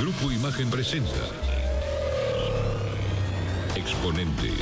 [0.00, 1.10] Grupo Imagen presenta
[3.74, 4.52] Exponente.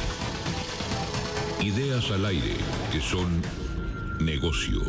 [1.60, 2.56] Ideas al aire
[2.92, 3.42] que son
[4.20, 4.80] negocio.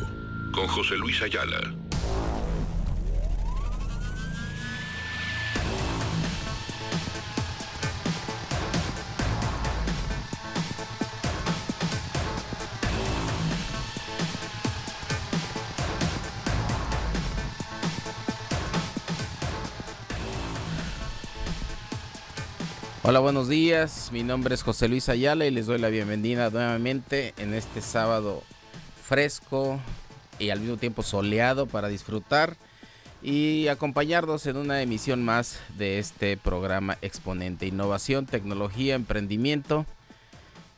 [0.51, 1.84] Con José Luis Ayala.
[23.07, 24.09] Hola, buenos días.
[24.11, 28.41] Mi nombre es José Luis Ayala y les doy la bienvenida nuevamente en este sábado
[29.07, 29.79] fresco
[30.39, 32.57] y al mismo tiempo soleado para disfrutar
[33.21, 39.85] y acompañarnos en una emisión más de este programa Exponente Innovación, Tecnología, Emprendimiento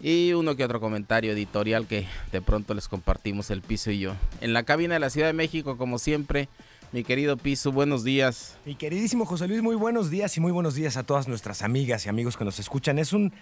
[0.02, 4.16] y uno que otro comentario editorial que de pronto les compartimos el piso y yo.
[4.42, 6.50] En la cabina de la Ciudad de México, como siempre,
[6.92, 8.58] mi querido Piso, buenos días.
[8.66, 12.06] Mi queridísimo José Luis, muy buenos días y muy buenos días a todas nuestras amigas
[12.06, 12.98] y amigos que nos escuchan.
[13.00, 13.34] Es un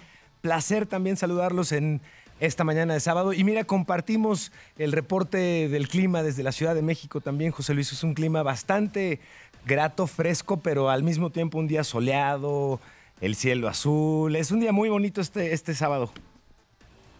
[0.41, 2.01] placer también saludarlos en
[2.39, 3.33] esta mañana de sábado.
[3.33, 7.91] Y mira, compartimos el reporte del clima desde la Ciudad de México también, José Luis.
[7.91, 9.19] Es un clima bastante
[9.65, 12.79] grato, fresco, pero al mismo tiempo un día soleado,
[13.21, 14.35] el cielo azul.
[14.35, 16.11] Es un día muy bonito este, este sábado.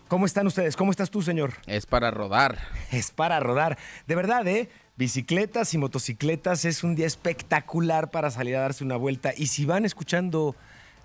[0.08, 0.76] ¿Cómo están ustedes?
[0.76, 1.54] ¿Cómo estás tú, señor?
[1.66, 2.60] Es para rodar.
[2.92, 3.78] Es para rodar.
[4.06, 4.70] De verdad, ¿eh?
[4.98, 9.34] Bicicletas y motocicletas es un día espectacular para salir a darse una vuelta.
[9.36, 10.56] Y si van escuchando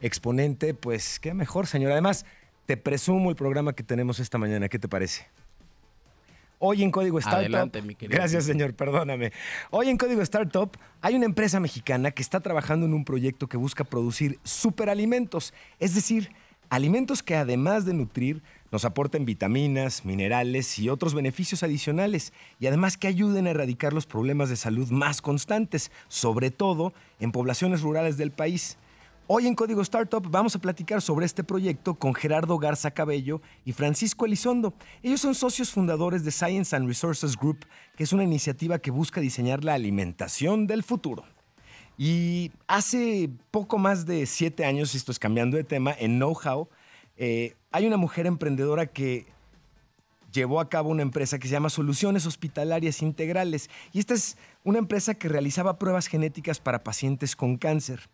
[0.03, 1.93] Exponente, pues qué mejor, señor.
[1.93, 2.25] Además,
[2.65, 4.69] te presumo el programa que tenemos esta mañana.
[4.69, 5.27] ¿Qué te parece?
[6.59, 7.41] Hoy en Código Startup.
[7.41, 8.17] Adelante, mi querido.
[8.17, 9.33] Gracias, señor, perdóname.
[9.71, 13.57] Hoy en Código Startup hay una empresa mexicana que está trabajando en un proyecto que
[13.57, 16.31] busca producir superalimentos, es decir,
[16.71, 22.97] alimentos que además de nutrir, nos aporten vitaminas, minerales y otros beneficios adicionales, y además
[22.97, 28.17] que ayuden a erradicar los problemas de salud más constantes, sobre todo en poblaciones rurales
[28.17, 28.79] del país.
[29.33, 33.73] Hoy en Código Startup vamos a platicar sobre este proyecto con Gerardo Garza Cabello y
[33.73, 34.75] Francisco Elizondo.
[35.05, 37.65] Ellos son socios fundadores de Science and Resources Group,
[37.97, 41.23] que es una iniciativa que busca diseñar la alimentación del futuro.
[41.97, 46.69] Y hace poco más de siete años, esto es cambiando de tema, en Know How,
[47.23, 49.27] eh, hay una mujer emprendedora que
[50.33, 53.69] llevó a cabo una empresa que se llama Soluciones Hospitalarias Integrales.
[53.93, 58.09] Y esta es una empresa que realizaba pruebas genéticas para pacientes con cáncer.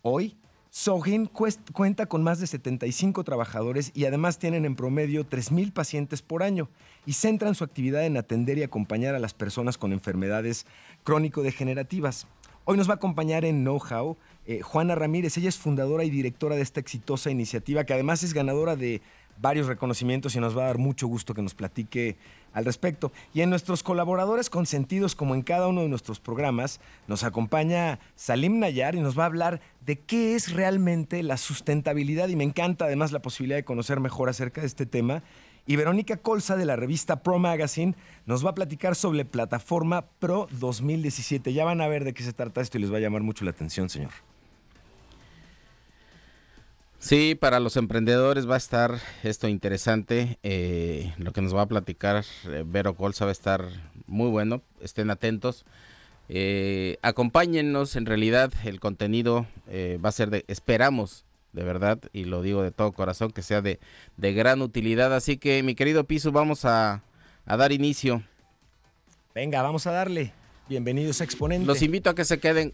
[0.00, 0.38] Hoy,
[0.70, 6.42] Sogin cuenta con más de 75 trabajadores y además tienen en promedio 3.000 pacientes por
[6.42, 6.70] año
[7.04, 10.64] y centran su actividad en atender y acompañar a las personas con enfermedades
[11.04, 12.26] crónico-degenerativas.
[12.64, 15.36] Hoy nos va a acompañar en Know How eh, Juana Ramírez.
[15.36, 19.02] Ella es fundadora y directora de esta exitosa iniciativa, que además es ganadora de
[19.40, 22.16] varios reconocimientos y nos va a dar mucho gusto que nos platique
[22.52, 23.12] al respecto.
[23.34, 28.58] Y en nuestros colaboradores consentidos, como en cada uno de nuestros programas, nos acompaña Salim
[28.58, 32.86] Nayar y nos va a hablar de qué es realmente la sustentabilidad y me encanta
[32.86, 35.22] además la posibilidad de conocer mejor acerca de este tema.
[35.68, 40.46] Y Verónica Colza de la revista Pro Magazine nos va a platicar sobre Plataforma Pro
[40.52, 41.52] 2017.
[41.52, 43.44] Ya van a ver de qué se trata esto y les va a llamar mucho
[43.44, 44.12] la atención, señor.
[47.06, 50.40] Sí, para los emprendedores va a estar esto interesante.
[50.42, 53.64] Eh, lo que nos va a platicar eh, Vero Colza va a estar
[54.08, 54.60] muy bueno.
[54.80, 55.64] Estén atentos.
[56.28, 59.46] Eh, acompáñennos, en realidad el contenido
[60.04, 63.62] va a ser de, esperamos de verdad, y lo digo de todo corazón, que sea
[63.62, 63.78] de,
[64.16, 65.14] de gran utilidad.
[65.14, 67.04] Así que mi querido Piso, vamos a,
[67.44, 68.24] a dar inicio.
[69.32, 70.32] Venga, vamos a darle.
[70.68, 71.64] Bienvenidos a Exponente.
[71.64, 72.72] Los invito a que se queden,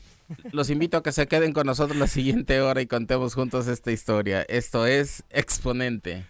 [0.50, 3.92] los invito a que se queden con nosotros la siguiente hora y contemos juntos esta
[3.92, 4.42] historia.
[4.48, 6.24] Esto es Exponente.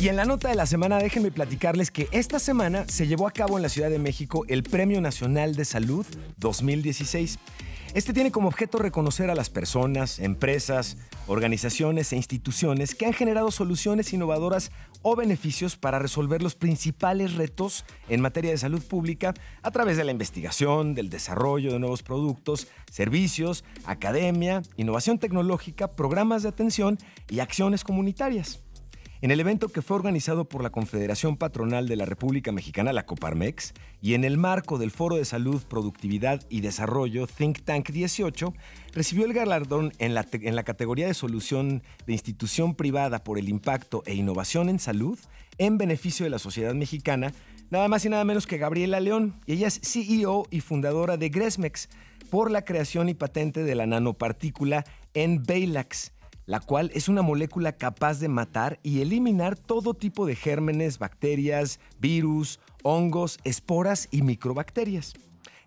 [0.00, 3.32] Y en la nota de la semana déjenme platicarles que esta semana se llevó a
[3.32, 6.06] cabo en la Ciudad de México el Premio Nacional de Salud
[6.38, 7.38] 2016.
[7.94, 13.50] Este tiene como objeto reconocer a las personas, empresas, organizaciones e instituciones que han generado
[13.50, 14.70] soluciones innovadoras
[15.00, 19.32] o beneficios para resolver los principales retos en materia de salud pública
[19.62, 26.42] a través de la investigación, del desarrollo de nuevos productos, servicios, academia, innovación tecnológica, programas
[26.42, 26.98] de atención
[27.30, 28.62] y acciones comunitarias.
[29.20, 33.04] En el evento que fue organizado por la Confederación Patronal de la República Mexicana, la
[33.04, 38.54] Coparmex, y en el marco del Foro de Salud, Productividad y Desarrollo Think Tank 18,
[38.92, 44.14] recibió el galardón en la, categoría de solución de institución privada por el impacto e
[44.14, 45.18] innovación en salud
[45.58, 47.32] en beneficio de la sociedad mexicana,
[47.70, 51.28] nada más y nada menos que Gabriela León, y ella es CEO y fundadora de
[51.28, 51.88] Gresmex,
[52.30, 56.12] por la creación y patente de la nanopartícula en Bailax
[56.48, 61.78] la cual es una molécula capaz de matar y eliminar todo tipo de gérmenes, bacterias,
[62.00, 65.12] virus, hongos, esporas y microbacterias.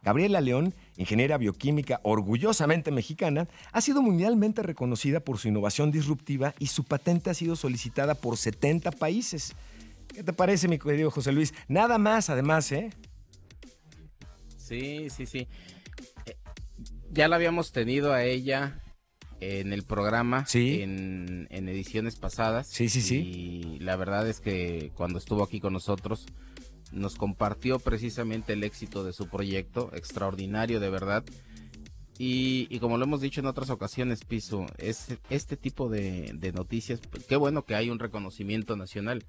[0.02, 6.66] Gabriela León, ingeniera bioquímica orgullosamente mexicana, ha sido mundialmente reconocida por su innovación disruptiva y
[6.66, 9.54] su patente ha sido solicitada por 70 países.
[10.08, 11.54] ¿Qué te parece, mi querido José Luis?
[11.68, 12.90] Nada más, además, ¿eh?
[14.58, 15.48] Sí, sí, sí.
[16.26, 16.38] Eh,
[17.12, 18.82] ya la habíamos tenido a ella
[19.42, 20.82] en el programa sí.
[20.82, 22.68] en, en, ediciones pasadas.
[22.68, 23.18] Sí, sí, sí.
[23.18, 26.28] Y la verdad es que cuando estuvo aquí con nosotros
[26.92, 31.24] nos compartió precisamente el éxito de su proyecto, extraordinario de verdad.
[32.20, 36.52] Y, y como lo hemos dicho en otras ocasiones, Piso, es este tipo de, de
[36.52, 39.26] noticias, pues, qué bueno que hay un reconocimiento nacional,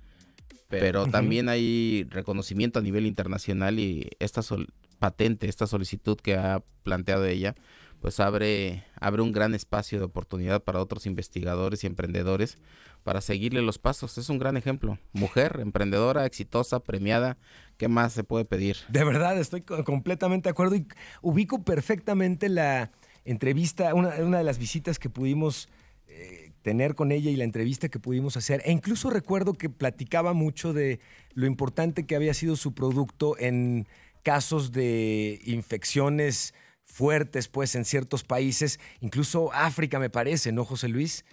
[0.68, 1.10] pero uh -huh.
[1.10, 4.68] también hay reconocimiento a nivel internacional y esta sol
[4.98, 7.54] patente, esta solicitud que ha planteado ella,
[8.02, 12.58] pues abre, abre un gran espacio de oportunidad para otros investigadores y emprendedores
[13.04, 14.18] para seguirle los pasos.
[14.18, 14.98] Es un gran ejemplo.
[15.12, 17.38] Mujer, emprendedora, exitosa, premiada.
[17.76, 18.76] ¿Qué más se puede pedir?
[18.88, 20.84] De verdad, estoy completamente de acuerdo y
[21.20, 22.90] ubico perfectamente la
[23.24, 25.68] entrevista, una, de las visitas que pudimos
[26.08, 28.62] eh, tener con ella y la entrevista que pudimos hacer.
[28.64, 30.98] E incluso recuerdo que platicaba mucho de
[31.34, 33.86] lo importante que había sido su producto en
[34.24, 36.52] casos de infecciones
[36.92, 41.24] fuertes, pues, en ciertos países, incluso África, me parece, ¿no, José Luis?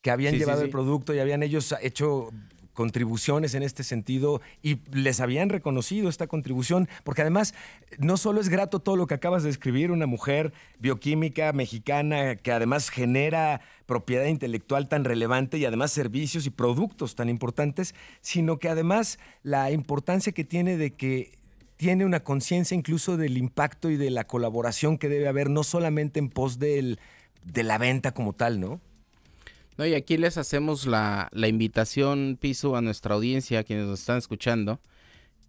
[0.00, 0.66] Que habían Sí, sí, llevado sí.
[0.66, 2.30] el producto y habían ellos hecho
[2.72, 7.52] contribuciones en este sentido y les habían reconocido esta contribución, porque además
[7.98, 12.52] no solo es grato todo lo que acabas de escribir, una mujer bioquímica mexicana que
[12.52, 18.68] además genera propiedad intelectual tan relevante y además servicios y productos tan importantes, sino que
[18.68, 21.36] además la importancia que tiene de que
[21.78, 26.18] tiene una conciencia incluso del impacto y de la colaboración que debe haber, no solamente
[26.18, 26.98] en pos del,
[27.44, 28.80] de la venta como tal, ¿no?
[29.78, 34.00] No, y aquí les hacemos la, la invitación, Piso, a nuestra audiencia, a quienes nos
[34.00, 34.80] están escuchando,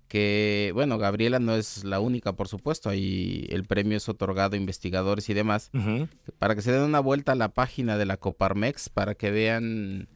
[0.08, 4.58] que, bueno, Gabriela no es la única, por supuesto, ahí el premio es otorgado a
[4.58, 6.08] investigadores y demás, Uh -huh.
[6.38, 10.08] para que se den una vuelta a la página de la Coparmex, para que vean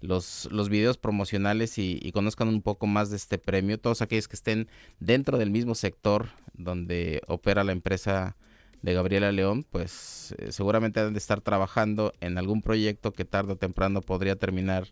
[0.00, 4.36] los, los videos promocionales y, conozcan un poco más de este premio, todos aquellos que
[4.36, 4.68] estén
[4.98, 8.36] dentro del mismo sector donde opera la empresa
[8.82, 13.52] de Gabriela León, pues eh, seguramente deben de estar trabajando en algún proyecto que tarde
[13.52, 14.86] o temprano podría terminar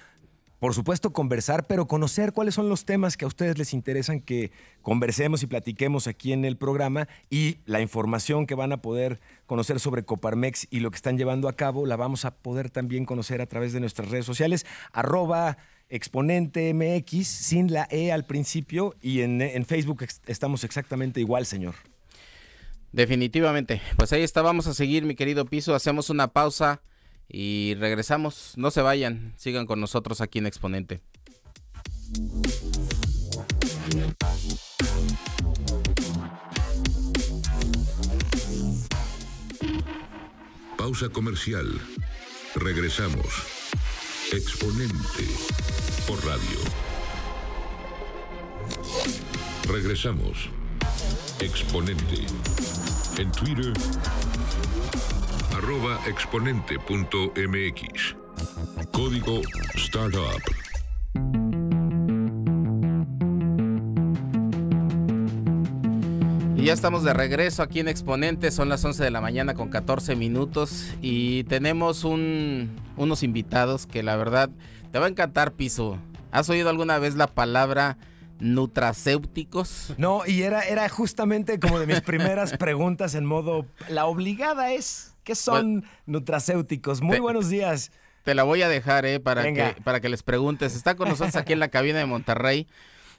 [0.58, 4.50] por supuesto, conversar, pero conocer cuáles son los temas que a ustedes les interesan que
[4.80, 9.81] conversemos y platiquemos aquí en el programa y la información que van a poder conocer
[9.81, 13.40] sobre Coparmex y lo que están llevando a cabo la vamos a poder también conocer
[13.40, 15.56] a través de nuestras redes sociales, arroba
[15.88, 16.75] exponente
[17.25, 21.75] sin la E al principio y en, en Facebook estamos exactamente igual, señor.
[22.93, 23.82] Definitivamente.
[23.96, 25.75] Pues ahí está, vamos a seguir, mi querido Piso.
[25.75, 26.81] Hacemos una pausa
[27.28, 28.54] y regresamos.
[28.56, 31.02] No se vayan, sigan con nosotros aquí en Exponente.
[40.96, 41.69] Comercial.
[42.55, 43.26] Regresamos.
[44.32, 45.29] Exponente
[46.06, 46.58] por radio.
[49.69, 50.48] Regresamos.
[51.41, 52.24] Exponente.
[53.19, 53.74] En Twitter
[55.55, 58.17] arroba exponente.mx.
[58.91, 59.43] Código
[59.74, 60.66] Startup.
[66.67, 70.17] Ya estamos de regreso aquí en Exponente, son las 11 de la mañana con 14
[70.17, 74.51] minutos y tenemos un, unos invitados que la verdad
[74.91, 75.96] te va a encantar, Piso.
[76.32, 77.99] ¿Has oído alguna vez la palabra
[78.41, 79.94] nutracéuticos?
[79.96, 85.15] No, y era, era justamente como de mis primeras preguntas en modo, la obligada es,
[85.23, 87.01] ¿qué son bueno, nutracéuticos?
[87.01, 87.93] Muy te, buenos días.
[88.25, 90.75] Te la voy a dejar, eh, para que, para que les preguntes.
[90.75, 92.67] Está con nosotros aquí en la cabina de Monterrey.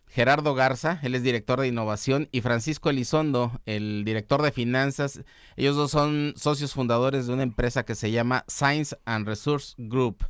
[0.10, 5.22] Gerardo Garza, él es director de innovación, y Francisco Elizondo, el director de finanzas.
[5.56, 10.26] Ellos dos son socios fundadores de una empresa que se llama Science and Resource Group.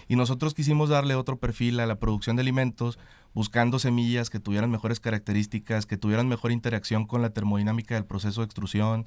[0.09, 2.99] Y nosotros quisimos darle otro perfil a la producción de alimentos,
[3.35, 8.41] buscando semillas que tuvieran mejores características, que tuvieran mejor interacción con la termodinámica del proceso
[8.41, 9.07] de extrusión,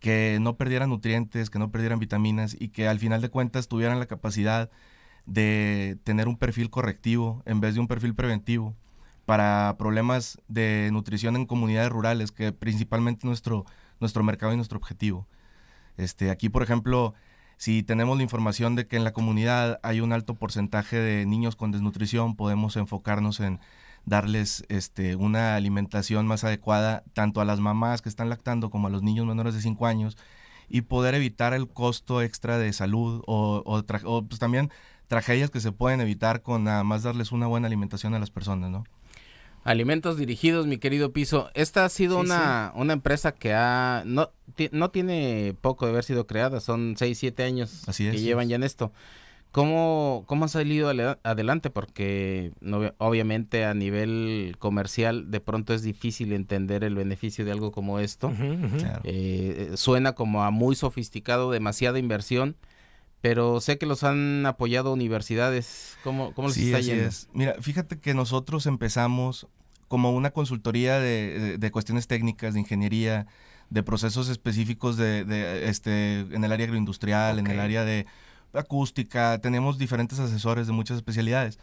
[0.00, 3.98] que no perdieran nutrientes, que no perdieran vitaminas y que al final de cuentas tuvieran
[3.98, 4.70] la capacidad
[5.26, 8.74] de tener un perfil correctivo en vez de un perfil preventivo
[9.24, 13.64] para problemas de nutrición en comunidades rurales, que principalmente es nuestro,
[14.00, 15.26] nuestro mercado y nuestro objetivo.
[15.96, 17.14] Este, aquí, por ejemplo,
[17.56, 21.56] si tenemos la información de que en la comunidad hay un alto porcentaje de niños
[21.56, 23.60] con desnutrición, podemos enfocarnos en
[24.06, 28.90] darles este, una alimentación más adecuada tanto a las mamás que están lactando como a
[28.90, 30.16] los niños menores de 5 años
[30.68, 34.70] y poder evitar el costo extra de salud o, o o, pues, también
[35.08, 38.84] tragedias que se pueden evitar con más darles una buena alimentación a las personas, ¿no?
[39.64, 41.50] Alimentos dirigidos, mi querido Piso.
[41.54, 44.30] Esta ha sido Sí, una, una empresa que ha no,
[44.72, 48.22] no tiene poco de haber sido creada, son 6, 7 años Así que es.
[48.22, 48.92] llevan ya en esto.
[49.52, 51.70] ¿Cómo, cómo ha salido ale- adelante?
[51.70, 57.70] Porque no- obviamente a nivel comercial de pronto es difícil entender el beneficio de algo
[57.72, 58.32] como esto.
[58.78, 59.00] Claro.
[59.04, 62.56] Eh, suena como a muy sofisticado, demasiada inversión,
[63.20, 65.96] pero sé que los han apoyado universidades.
[66.04, 67.04] ¿Cómo, cómo les Sí, está así yendo?
[67.06, 67.28] es.
[67.32, 69.46] Mira, fíjate que nosotros empezamos
[69.94, 73.28] como una consultoría de, de- de cuestiones técnicas, de ingeniería,
[73.70, 78.06] de procesos específicos de, de, este, en el área agroindustrial, en el área de
[78.52, 81.60] acústica, tenemos diferentes asesores de muchas especialidades.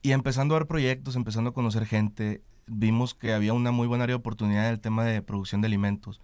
[0.00, 4.04] Y empezando a ver proyectos, empezando a conocer gente, vimos que había una muy buena
[4.04, 6.22] área de oportunidad en el tema de producción de alimentos.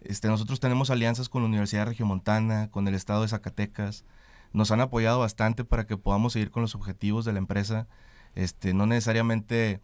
[0.00, 4.06] Este, nosotros tenemos alianzas con la Universidad de Regiomontana, con el Estado de Zacatecas.
[4.54, 7.86] Nos han apoyado bastante para que podamos seguir con los objetivos de la empresa.
[8.34, 9.82] Este, no necesariamente...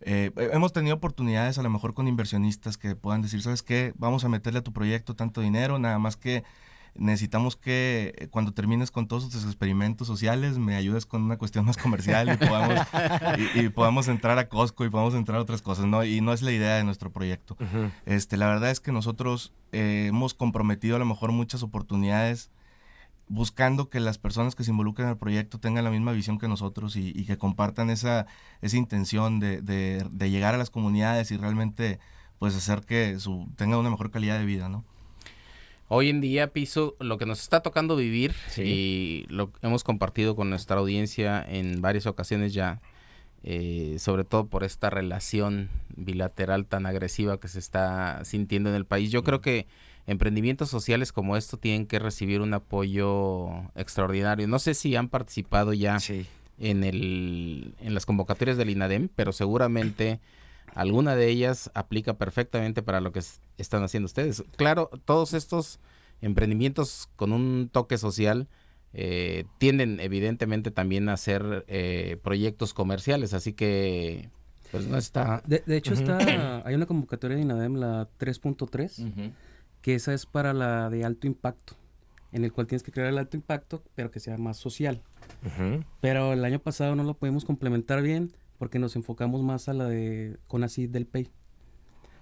[0.00, 3.92] eh, hemos tenido oportunidades a lo mejor con inversionistas que puedan decir, ¿sabes qué?
[3.96, 6.44] Vamos a meterle a tu proyecto tanto dinero, nada más que
[6.94, 11.64] necesitamos que eh, cuando termines con todos tus experimentos sociales me ayudes con una cuestión
[11.64, 12.86] más comercial y podamos,
[13.54, 16.04] y, y podamos entrar a Costco y podamos entrar a otras cosas, ¿no?
[16.04, 17.56] Y no es la idea de nuestro proyecto.
[18.04, 22.50] Este, la verdad es que nosotros eh, hemos comprometido a lo mejor muchas oportunidades
[23.28, 26.48] buscando que las personas que se involucren en el proyecto tengan la misma visión que
[26.48, 28.26] nosotros y, y que compartan esa,
[28.62, 31.98] esa intención de, de- de llegar a las comunidades y realmente
[32.38, 34.84] pues hacer que su, tengan una mejor calidad de vida, ¿no?
[35.88, 38.62] Hoy en día, Piso, lo que nos está tocando vivir Sí.
[38.62, 42.80] y lo hemos compartido con nuestra audiencia en varias ocasiones ya,
[43.42, 48.84] eh, sobre todo por esta relación bilateral tan agresiva que se está sintiendo en el
[48.84, 49.10] país.
[49.10, 49.66] Yo creo que
[50.08, 54.48] emprendimientos sociales como esto tienen que recibir un apoyo extraordinario.
[54.48, 56.26] No sé si han participado ya Sí.
[56.58, 60.18] en, el, en las convocatorias del INADEM, pero seguramente
[60.74, 64.42] alguna de ellas aplica perfectamente para lo que es- están haciendo ustedes.
[64.56, 65.78] Claro, todos estos
[66.22, 68.48] emprendimientos con un toque social
[68.94, 74.30] eh, tienden evidentemente también a ser eh, proyectos comerciales, así que
[74.70, 75.42] pues no está...
[75.46, 79.32] De, de hecho, está, hay una convocatoria de INADEM, la 3.3, Ujú.
[79.82, 81.74] Que esa es para la de alto impacto,
[82.32, 85.02] en el cual tienes que crear el alto impacto, pero que sea más social.
[86.00, 89.84] Pero el año pasado no lo pudimos complementar bien porque nos enfocamos más a la
[89.86, 91.30] de CONACYT del PEI.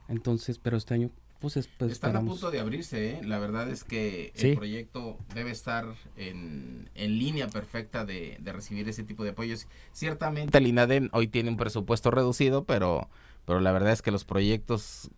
[0.08, 1.10] Entonces, pero este año,
[1.40, 3.20] pues, es- pues, Están a punto de abrirse, ¿eh?
[3.25, 4.50] la verdad es que Sí.
[4.50, 5.86] el proyecto debe estar
[6.16, 9.66] en, en línea perfecta de, de recibir ese tipo de apoyos.
[9.92, 13.08] Ciertamente el INADEM hoy tiene un presupuesto reducido, pero,
[13.44, 15.10] pero la verdad es que los proyectos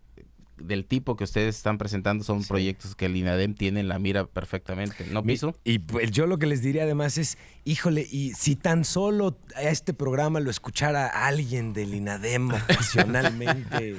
[0.61, 4.27] del tipo que ustedes están presentando son proyectos que el INADEM tiene en la mira
[4.27, 5.55] perfectamente, ¿no, Piso?
[5.65, 9.63] Y pues yo lo que les diría además es, híjole, y si tan solo a
[9.63, 13.97] este programa lo escuchara alguien del INADEM ocasionalmente,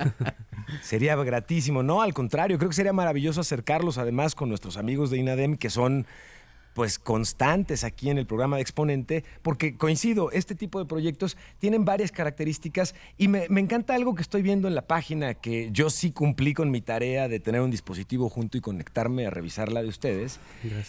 [0.82, 1.84] sería gratísimo.
[1.84, 5.70] No, al contrario, creo que sería maravilloso acercarlos además con nuestros amigos de INADEM que
[5.70, 6.06] son
[6.80, 11.84] pues constantes aquí en el programa de Exponente, porque coincido, este tipo de proyectos tienen
[11.84, 16.14] varias características y me, encanta algo que estoy viendo en la página, que yo sí
[16.14, 19.90] cumplí con mi tarea de tener un dispositivo junto y conectarme a revisar la de
[19.90, 20.40] ustedes.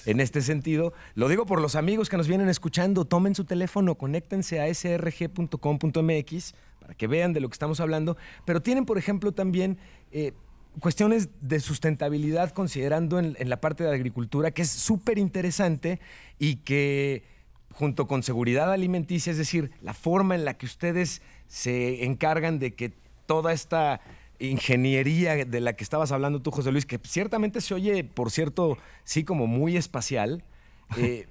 [0.07, 3.97] En este sentido, lo digo por los amigos que nos vienen escuchando, tomen su teléfono,
[3.97, 9.33] conéctense a srg.com.mx para que vean de lo que estamos hablando, pero tienen, por ejemplo,
[9.33, 9.77] también...
[10.13, 10.35] Eh,
[10.79, 16.01] cuestiones de sustentabilidad considerando en, la parte de agricultura, que es súper interesante
[16.39, 17.25] y que
[17.73, 22.75] junto con seguridad alimenticia, es decir, la forma en la que ustedes se encargan de
[22.75, 22.93] que
[23.27, 24.01] toda esta
[24.39, 28.79] ingeniería de la que estabas hablando tú, José Luis, que ciertamente se oye, por cierto,
[29.05, 30.45] sí como muy espacial,
[30.97, 31.27] eh,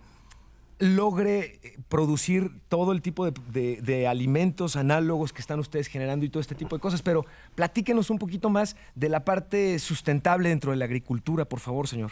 [0.80, 6.42] logre eh, producir todo el tipo de, alimentos análogos que están ustedes generando y todo
[6.42, 7.02] este tipo de cosas.
[7.02, 11.88] Pero platíquenos un poquito más de la parte sustentable dentro de la agricultura, por favor,
[11.88, 12.12] señor.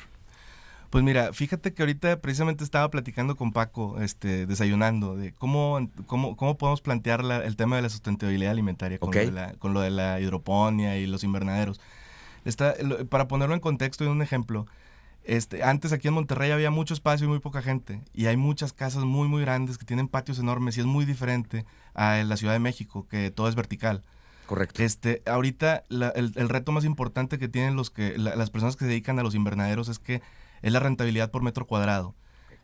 [0.89, 6.38] Pues mira, fíjate que ahorita precisamente estaba platicando con Paco, este, desayunando, de cómo, cómo,
[6.38, 9.81] cómo podemos plantear el tema de la sustentabilidad alimentaria con, lo de la, con lo
[9.81, 11.81] de la hidroponía y los invernaderos.
[12.45, 12.75] Está,
[13.09, 14.65] para ponerlo en contexto y un ejemplo,
[15.27, 18.01] este, antes aquí en Monterrey había mucho espacio y muy poca gente.
[18.13, 21.65] Y hay muchas casas muy, muy grandes que tienen patios enormes y es muy diferente
[21.93, 24.03] a la Ciudad de México, que todo es vertical.
[24.46, 24.81] Correcto.
[24.81, 29.19] Este, ahorita el, reto más importante que tienen los que, las personas que se dedican
[29.19, 30.22] a los invernaderos es que
[30.62, 32.15] es la rentabilidad por metro cuadrado.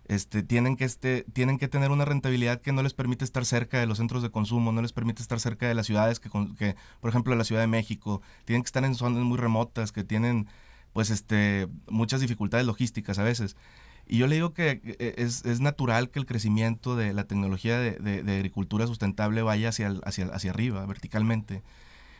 [0.06, 3.80] Este, tienen, que este, tienen que tener una rentabilidad que no les permite estar cerca
[3.80, 6.76] de los centros de consumo, no les permite estar cerca de las ciudades que, que
[7.02, 10.48] por ejemplo, la Ciudad de México, tienen que estar en zonas muy remotas, que tienen
[10.94, 13.58] pues este, muchas dificultades logísticas a veces.
[14.06, 17.80] Y yo le digo que eh, es, es natural que el crecimiento de la tecnología
[17.80, 17.92] de,
[18.24, 21.64] de, agricultura sustentable vaya hacia, hacia, hacia arriba, verticalmente.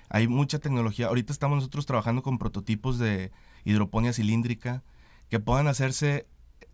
[0.10, 1.08] Hay mucha tecnología.
[1.08, 3.32] Ahorita estamos nosotros trabajando con prototipos de
[3.66, 4.84] hidroponía cilíndrica
[5.30, 6.28] que puedan hacerse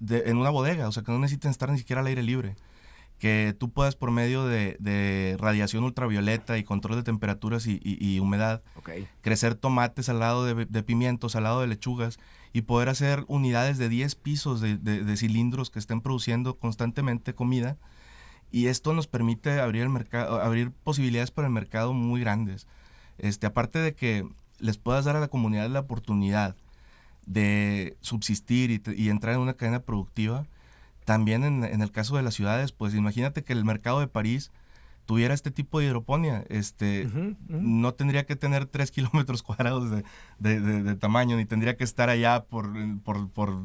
[0.07, 2.55] en una bodega, o sea, que no necesiten estar ni siquiera al aire libre
[3.19, 8.63] que tú puedas por medio de, radiación ultravioleta y control de temperaturas y, humedad
[9.21, 12.17] crecer tomates al lado de, pimientos, al lado de lechugas
[12.53, 17.77] y poder hacer unidades de 10 pisos de, cilindros que estén produciendo constantemente comida.
[18.51, 22.65] Y esto nos permite abrir, el mercado, abrir posibilidades para el mercado muy grandes.
[23.19, 24.27] Este, aparte de que
[24.57, 26.55] les puedas dar a la comunidad la oportunidad
[27.27, 30.47] de subsistir y, y entrar en una cadena productiva,
[31.09, 34.51] también en, el caso de las ciudades, pues imagínate que el mercado de París
[35.07, 37.09] tuviera este tipo de hidroponía, este,
[37.47, 39.89] no tendría que tener tres kilómetros cuadrados
[40.37, 42.71] de, tamaño, ni tendría que estar allá por,
[43.03, 43.57] por,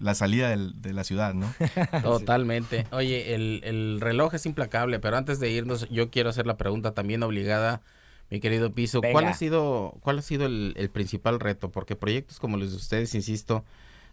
[0.00, 1.50] la salida de la ciudad, ¿no?
[2.02, 2.86] Totalmente.
[2.90, 7.22] Oye, el, reloj es implacable, pero antes de irnos, yo quiero hacer la pregunta también
[7.22, 7.80] obligada,
[8.28, 9.00] mi querido Piso.
[9.00, 11.70] ¿Cuál ha sido, cuál ha sido el, el principal reto?
[11.70, 13.64] Porque proyectos como los de ustedes, insisto,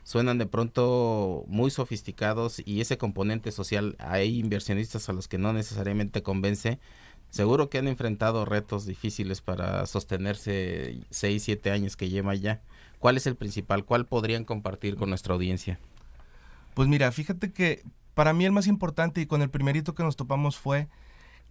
[0.10, 5.54] suenan de pronto muy sofisticados y ese componente social, hay inversionistas a los que no
[5.54, 6.80] necesariamente convence.
[7.30, 12.60] Seguro que han enfrentado retos difíciles para sostenerse 6, 7 años que lleva ya.
[12.98, 13.86] ¿Cuál es el principal?
[13.86, 15.78] ¿Cuál podrían compartir con nuestra audiencia?
[16.74, 17.84] Pues mira, fíjate que
[18.16, 20.88] para mí el más importante y con el primerito que nos topamos fue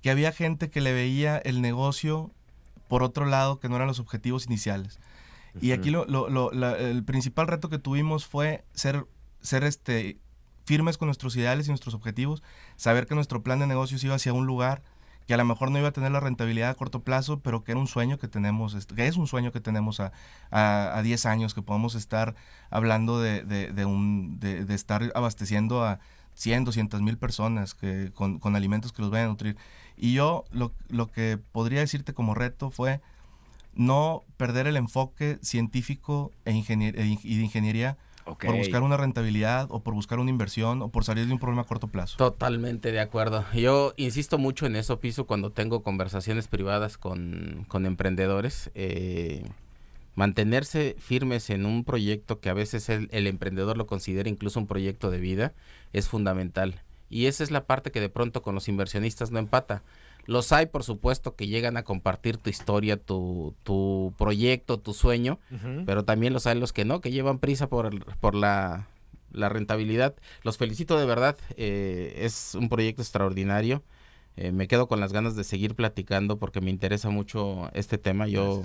[0.02, 2.32] que había gente que le veía el negocio
[2.88, 4.98] por otro lado que no eran los objetivos iniciales.
[5.60, 9.06] Y aquí lo, lo, el principal reto que tuvimos fue ser,
[9.40, 10.18] ser este,
[10.64, 12.42] firmes con nuestros ideales y nuestros objetivos,
[12.76, 14.82] saber que nuestro plan de negocios iba hacia un lugar
[15.28, 17.72] que a lo mejor no iba a tener la rentabilidad a corto plazo, pero que
[17.72, 20.10] era un sueño que tenemos, este, que es un sueño que tenemos a,
[20.50, 22.34] a, 10 años, que podemos estar
[22.70, 26.00] hablando de, de, un, de, de, estar abasteciendo a
[26.32, 29.58] 100, 200 mil personas que, con, con, alimentos que los vayan a nutrir.
[29.98, 33.02] Y yo lo, lo que podría decirte como reto fue
[33.78, 37.96] no perder el enfoque científico e, e y de ingeniería
[38.34, 41.62] por buscar una rentabilidad o por buscar una inversión o por salir de un problema
[41.62, 42.16] a corto plazo.
[42.18, 43.44] Totalmente de acuerdo.
[43.54, 48.70] Yo insisto mucho en eso, Piso, cuando tengo conversaciones privadas con, emprendedores.
[48.74, 49.48] Eh,
[50.14, 54.66] mantenerse firmes en un proyecto que a veces el, el, emprendedor lo considera incluso un
[54.66, 55.54] proyecto de vida
[55.92, 56.82] es fundamental.
[57.08, 59.82] Y esa es la parte que de pronto con los inversionistas no empata.
[60.28, 65.38] Los hay, por supuesto, que llegan a compartir tu historia, tu, tu proyecto, tu sueño,
[65.86, 68.88] pero también los hay los que no, que llevan prisa por, por la,
[69.32, 70.14] rentabilidad.
[70.42, 73.82] Los felicito de verdad, eh, es un proyecto extraordinario.
[74.36, 78.28] Eh, me quedo con las ganas de seguir platicando porque me interesa mucho este tema.
[78.28, 78.64] Yo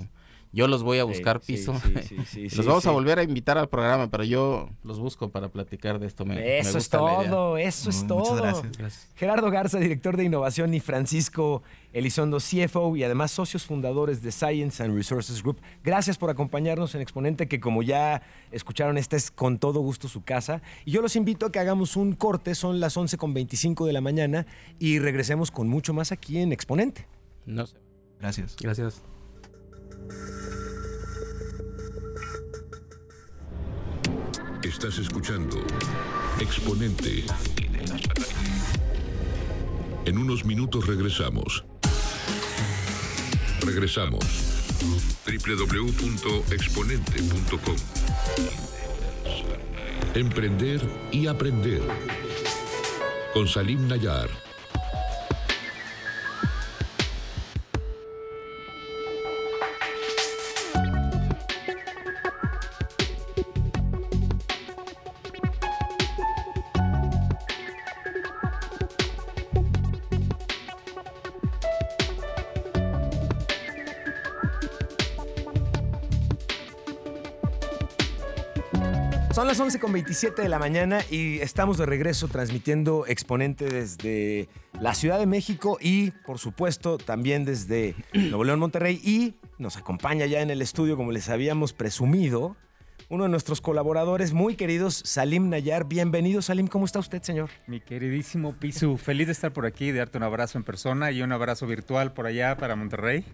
[0.54, 1.74] Yo los voy a buscar Sí, piso.
[1.84, 5.00] sí, sí, sí, los sí, vamos a volver a invitar al programa, pero yo los
[5.00, 6.24] busco para platicar de esto.
[6.24, 8.18] Me, me Eso es todo, eso es Mu- todo.
[8.20, 8.78] muchas gracias.
[8.78, 9.08] Gracias.
[9.16, 11.62] Gerardo Garza, director de innovación, y Francisco
[11.92, 15.58] Elizondo, CFO, y además socios fundadores de Science and Resources Group.
[15.82, 20.22] Gracias por acompañarnos en Exponente, que como ya escucharon, esta es con todo gusto su
[20.22, 20.62] casa.
[20.84, 24.46] Y yo los invito a que hagamos un corte, son las 11.25 de la mañana,
[24.78, 27.06] y regresemos con mucho más aquí en Exponente.
[27.46, 27.76] No sé.
[28.20, 28.56] Gracias.
[28.60, 29.02] Gracias.
[34.62, 35.56] Estás escuchando
[36.40, 37.24] Exponente.
[40.04, 41.64] En unos minutos regresamos.
[43.60, 44.24] Regresamos.
[45.26, 47.76] www.exponente.com
[50.14, 50.80] Emprender
[51.12, 51.82] y aprender.
[53.32, 54.28] Con Salim Nayar.
[79.64, 84.46] Son las 11.27 de la mañana y estamos de regreso transmitiendo Exponente desde
[84.78, 89.00] la Ciudad de México y, por supuesto, también desde Nuevo León, Monterrey.
[89.02, 92.58] Y nos acompaña ya en el estudio, como les habíamos presumido,
[93.08, 95.86] uno de nuestros colaboradores muy queridos, Salim Nayar.
[95.86, 96.66] Bienvenido, Salim.
[96.66, 97.48] ¿Cómo está usted, señor?
[97.66, 101.22] Mi queridísimo Pisu, feliz de estar por aquí, de darte un abrazo en persona y
[101.22, 103.24] un abrazo virtual por allá para Monterrey.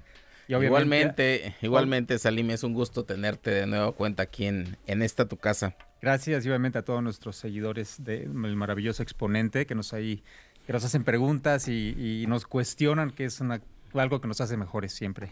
[0.58, 5.36] Igualmente, igualmente, Salim, es un gusto tenerte de nuevo cuenta aquí en, en esta tu
[5.36, 5.76] casa.
[6.02, 10.22] Gracias y obviamente a todos nuestros seguidores del maravilloso exponente que nos ahí,
[10.66, 13.60] que nos hacen preguntas y, y nos cuestionan, que es una-
[13.94, 15.28] algo que nos hace mejores siempre.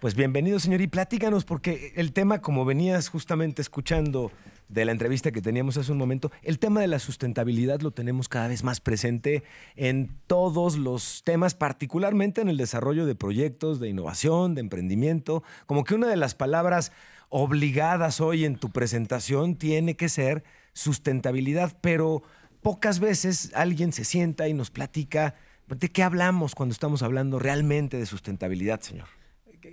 [0.00, 4.30] Pues bienvenido, señor, y platícanos, porque el tema, como venías justamente escuchando
[4.68, 8.28] de la entrevista que teníamos hace un momento, el tema de la sustentabilidad lo tenemos
[8.28, 9.44] cada vez más presente
[9.76, 15.42] en todos los temas, particularmente en el desarrollo de proyectos, de innovación, de emprendimiento.
[15.66, 16.92] Como que una de las palabras
[17.28, 22.22] obligadas hoy en tu presentación tiene que ser sustentabilidad, pero
[22.60, 25.34] pocas veces alguien se sienta y nos platica
[25.68, 29.08] de qué hablamos cuando estamos hablando realmente de sustentabilidad, señor.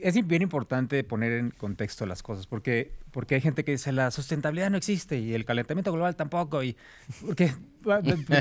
[0.01, 4.11] Es bien importante poner en contexto las cosas, porque, porque hay gente que dice la
[4.11, 6.75] sustentabilidad no existe y el calentamiento global tampoco, y
[7.25, 7.51] porque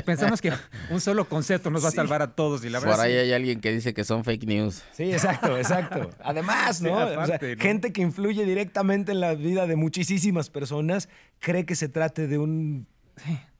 [0.05, 0.51] pensamos que
[0.89, 3.17] un solo concepto nos va a salvar a todos y la verdad Por ahí sí.
[3.19, 4.83] hay alguien que dice que son fake news.
[4.93, 6.09] Sí, exacto, exacto.
[6.23, 6.93] Además, Sí, ¿no?
[6.95, 7.61] O sea, aparte, ¿no?
[7.61, 12.37] gente que influye directamente en la vida de muchísimas personas cree que se trate de
[12.37, 12.87] un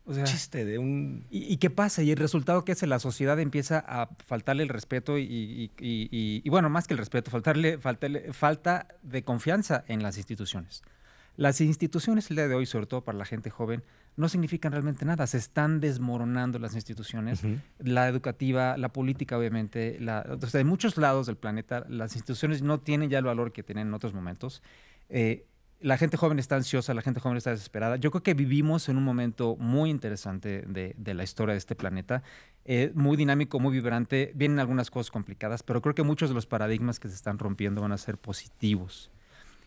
[0.06, 1.26] o sea, chiste, de un...
[1.30, 2.04] ¿Y, y qué pasa?
[2.04, 5.72] Y el resultado que es la sociedad empieza a faltarle el respeto y, y-
[6.44, 10.84] y- bueno, más que el respeto, faltarle, faltarle- falta de confianza en las instituciones.
[11.36, 13.82] Las instituciones el día de hoy, sobre todo para la gente joven,
[14.18, 15.26] no significan realmente nada.
[15.26, 17.42] Se están desmoronando las instituciones,
[17.80, 19.98] la educativa, la política, obviamente.
[20.00, 23.52] La, o sea, en muchos lados del planeta, las instituciones no tienen ya el valor
[23.52, 24.62] que tienen en otros momentos.
[25.10, 25.46] Eh,
[25.84, 27.98] la gente joven está ansiosa, la gente joven está desesperada.
[27.98, 31.76] Yo creo que vivimos en un momento muy interesante de, de la historia de este
[31.76, 32.24] planeta,
[32.63, 34.32] eh, muy dinámico, muy vibrante.
[34.34, 37.82] Vienen algunas cosas complicadas, pero creo que muchos de los paradigmas que se están rompiendo
[37.82, 39.12] van a ser positivos.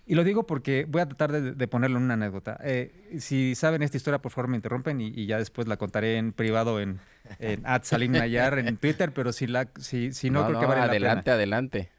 [0.07, 2.59] Y lo digo porque voy a tratar de, de ponerlo en una anécdota.
[2.63, 6.17] Eh, si saben esta historia, por favor me interrumpen y, y ya después la contaré
[6.17, 6.99] en privado en,
[7.41, 11.07] en @salimnayar en Twitter, pero si, la, si, si no, creo que vale la pena.
[11.07, 11.96] adelante, adelante.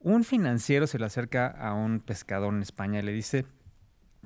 [0.00, 3.44] Un financiero se le acerca a un pescador en España y le dice,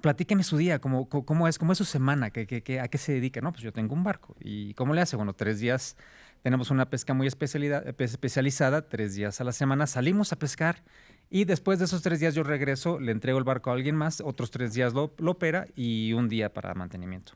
[0.01, 1.09] platíqueme su día, cómo,
[1.49, 3.41] es, cómo es su semana, ¿Qué, qué- qué- a qué se dedica.
[3.41, 4.37] No, pues yo tengo un barco.
[4.41, 5.17] ¿Y cómo le hace?
[5.17, 5.97] Bueno, tres días
[6.43, 10.85] tenemos una pesca muy espe- especializada, tres días a la semana salimos a pescar
[11.31, 14.21] y después de esos tres días yo regreso, le entrego el barco a alguien más,
[14.21, 17.33] otros tres días lo, lo opera y un día para mantenimiento.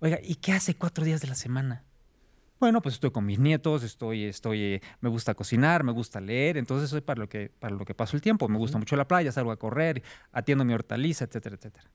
[0.00, 1.84] Oiga, ¿y qué hace cuatro días de la semana?
[2.60, 6.56] Bueno, pues estoy con mis nietos, estoy, estoy, eh, me gusta cocinar, me gusta leer,
[6.56, 8.48] entonces soy para lo que, para lo que paso el tiempo.
[8.48, 11.88] Me gusta mucho la playa, salgo a correr, atiendo mi hortaliza, etcétera, etcétera.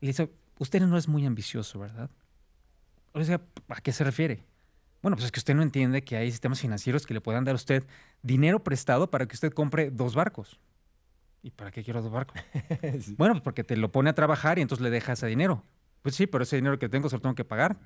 [0.00, 2.10] Y le dice, usted no es muy ambicioso, ¿verdad?
[3.12, 4.44] O sea, ¿a qué se refiere?
[5.00, 7.52] Bueno, pues es que usted no entiende que hay sistemas financieros que le puedan dar
[7.52, 7.86] a usted
[8.22, 10.58] dinero prestado para que usted compre dos barcos.
[11.42, 12.40] ¿Y para qué quiero dos barcos?
[13.16, 15.62] Bueno, pues porque te lo pone a trabajar y entonces le deja ese dinero.
[16.02, 17.78] Pues sí, pero ese dinero que tengo se lo tengo que pagar.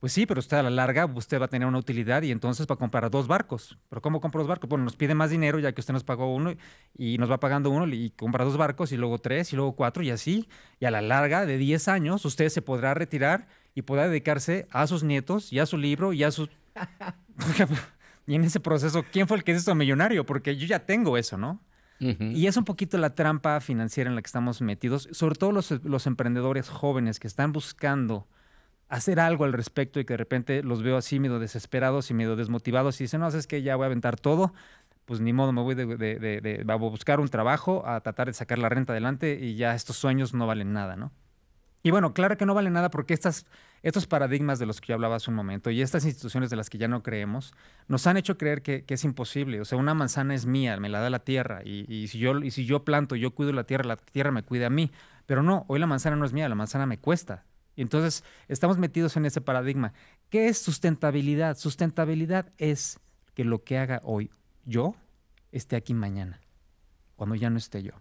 [0.00, 2.68] Pues sí, pero usted a la larga, usted va a tener una utilidad y entonces
[2.68, 3.76] va a comprar dos barcos.
[3.88, 4.70] ¿Pero cómo compro dos barcos?
[4.70, 6.54] Bueno, nos pide más dinero ya que usted nos pagó uno
[6.96, 10.04] y nos va pagando uno y compra dos barcos y luego tres y luego cuatro
[10.04, 10.48] y así.
[10.78, 14.86] Y a la larga de 10 años usted se podrá retirar y podrá dedicarse a
[14.86, 16.48] sus nietos y a su libro y a sus...
[18.26, 20.24] y en ese proceso, ¿quién fue el que se hizo millonario?
[20.24, 21.60] Porque yo ya tengo eso, ¿no?
[22.00, 25.72] Y es un poquito la trampa financiera en la que estamos metidos, sobre todo los,
[25.82, 28.28] los emprendedores jóvenes que están buscando
[28.88, 32.36] hacer algo al respecto y que de repente los veo así medio desesperados y medio
[32.36, 34.52] desmotivados y dicen, no, es que ya voy a aventar todo,
[35.04, 38.68] pues ni modo, me voy de, a buscar un trabajo, a tratar de sacar la
[38.68, 41.12] renta adelante y ya estos sueños no valen nada, ¿no?
[41.82, 45.16] Y bueno, claro que no vale nada porque estos paradigmas de los que yo hablaba
[45.16, 47.54] hace un momento y estas instituciones de las que ya no creemos
[47.86, 49.60] nos han hecho creer que, es imposible.
[49.60, 52.50] O sea, una manzana es mía, me la da la tierra y, si yo, y
[52.50, 54.90] si yo planto, yo cuido la tierra, la tierra me cuida a mí.
[55.26, 57.44] Pero no, hoy la manzana no es mía, la manzana me cuesta.
[57.82, 59.92] Entonces estamos metidos en ese paradigma.
[60.30, 61.56] ¿Qué es sustentabilidad?
[61.56, 62.98] Sustentabilidad es
[63.34, 64.30] que lo que haga hoy
[64.64, 64.94] yo
[65.52, 66.40] esté aquí mañana,
[67.16, 67.92] cuando ya no esté yo.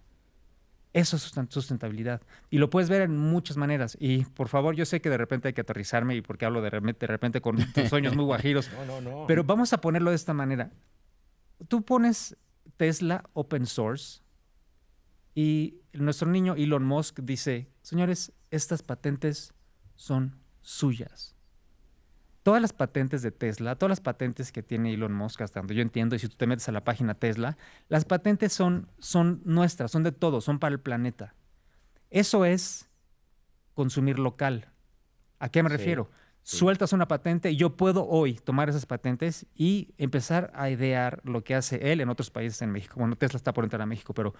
[0.93, 2.21] Eso es sustentabilidad.
[2.49, 3.95] Y lo puedes ver en muchas maneras.
[3.99, 6.71] Y por favor, yo sé que de repente hay que aterrizarme y porque hablo de
[6.71, 7.57] repente, de repente con
[7.89, 8.71] sueños muy guajiros.
[8.71, 9.27] No, no, no.
[9.27, 10.71] Pero vamos a ponerlo de esta manera.
[11.67, 12.35] Tú pones
[12.77, 14.21] Tesla open source
[15.35, 19.53] y nuestro niño Elon Musk dice, señores, estas patentes
[19.97, 21.37] son suyas
[22.47, 25.81] todas las patentes de Tesla, todas las patentes que tiene Elon Musk, hasta donde yo
[25.81, 27.57] entiendo, y si tú te metes a la página Tesla,
[27.89, 31.35] las patentes son, son nuestras, son de todos, son para el planeta.
[32.09, 32.87] Eso es
[33.73, 34.71] consumir local.
[35.39, 36.09] ¿A qué me refiero?
[36.49, 41.55] Sueltas una patente yo puedo hoy tomar esas patentes y empezar a idear lo que
[41.55, 42.95] hace él en otros países en México.
[42.97, 44.33] Bueno, Tesla está por entrar a México, pero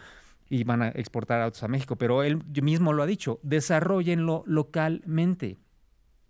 [0.48, 5.58] y van a exportar autos a México, pero él mismo lo ha dicho, desarrollenlo localmente.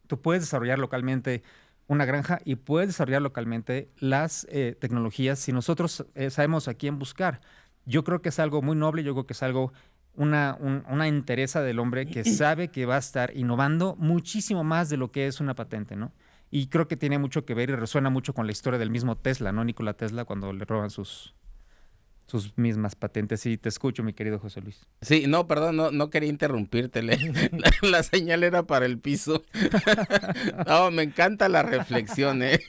[0.08, 1.44] Tú puedes desarrollar localmente
[1.86, 6.98] una granja y puedes desarrollar localmente las eh, tecnologías si nosotros eh, sabemos a quién
[6.98, 7.40] buscar.
[7.86, 9.74] Yo creo que es algo muy noble, yo creo que es algo,
[10.18, 10.58] una,
[10.90, 15.12] una interesa del hombre que sabe que va a estar innovando muchísimo más de lo
[15.12, 16.12] que es una patente, ¿no?
[16.50, 19.16] Y creo que tiene mucho que ver y resuena mucho con la historia del mismo
[19.18, 19.64] Tesla, ¿no?
[19.64, 21.36] Nikola Tesla, cuando le roban sus,
[22.28, 23.40] sus mismas patentes.
[23.40, 24.86] Sí, te escucho, mi querido José Luis.
[25.02, 27.02] Sí, no, perdón, no, no quería interrumpirte.
[27.82, 29.44] La, señal era para el piso.
[30.68, 32.60] no, me encanta la reflexión, ¿eh?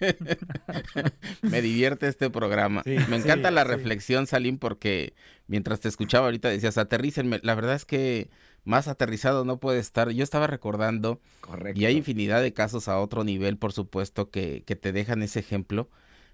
[1.42, 2.82] me divierte este programa.
[2.84, 5.14] me encanta la reflexión, Salim, porque
[5.48, 7.40] mientras te escuchaba ahorita decías, aterrícenme.
[7.42, 8.30] La verdad es que
[8.64, 10.10] más aterrizado no puede estar.
[10.10, 11.80] Yo estaba recordando, Correcto.
[11.80, 15.40] y hay infinidad de casos a otro nivel, por supuesto, que, que te dejan ese
[15.40, 15.90] ejemplo.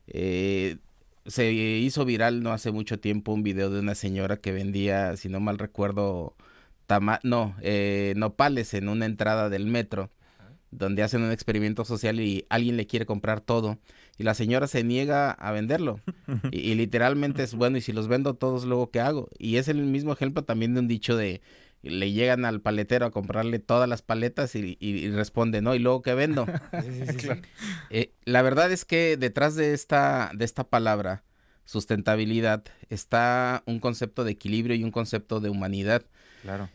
[0.08, 0.76] Eh,
[1.26, 5.28] se hizo viral no hace mucho tiempo un video de una señora que vendía, si
[5.28, 6.36] no mal recuerdo,
[6.86, 10.10] tama no, eh, nopales en una entrada del metro,
[10.70, 13.78] donde hacen un experimento social y alguien le quiere comprar todo
[14.18, 16.00] y la señora se niega a venderlo.
[16.50, 19.28] y, literalmente es, bueno, y si los vendo todos, luego ¿qué hago?
[19.38, 21.40] Y es el mismo ejemplo también de un dicho de,
[21.84, 25.74] le llegan al paletero a comprarle todas las paletas y, responde, ¿no?
[25.74, 26.46] ¿Y luego qué vendo?
[27.90, 31.22] Eh, la verdad es que detrás de esta, de esta palabra,
[31.64, 36.04] sustentabilidad, está un concepto de equilibrio y un concepto de humanidad.
[36.42, 36.68] Claro.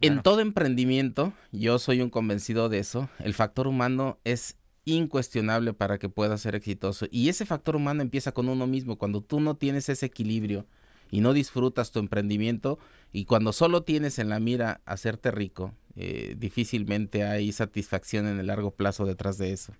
[0.00, 5.98] En todo emprendimiento, yo soy un convencido de eso, el factor humano es incuestionable para
[5.98, 7.06] que pueda ser exitoso.
[7.10, 8.98] Y ese factor humano empieza con uno mismo.
[8.98, 10.66] Cuando tú no tienes ese equilibrio
[11.12, 12.80] y no disfrutas tu emprendimiento
[13.12, 18.46] y cuando solo tienes en la mira hacerte rico, eh, difícilmente hay satisfacción en el
[18.46, 19.74] largo plazo detrás de eso.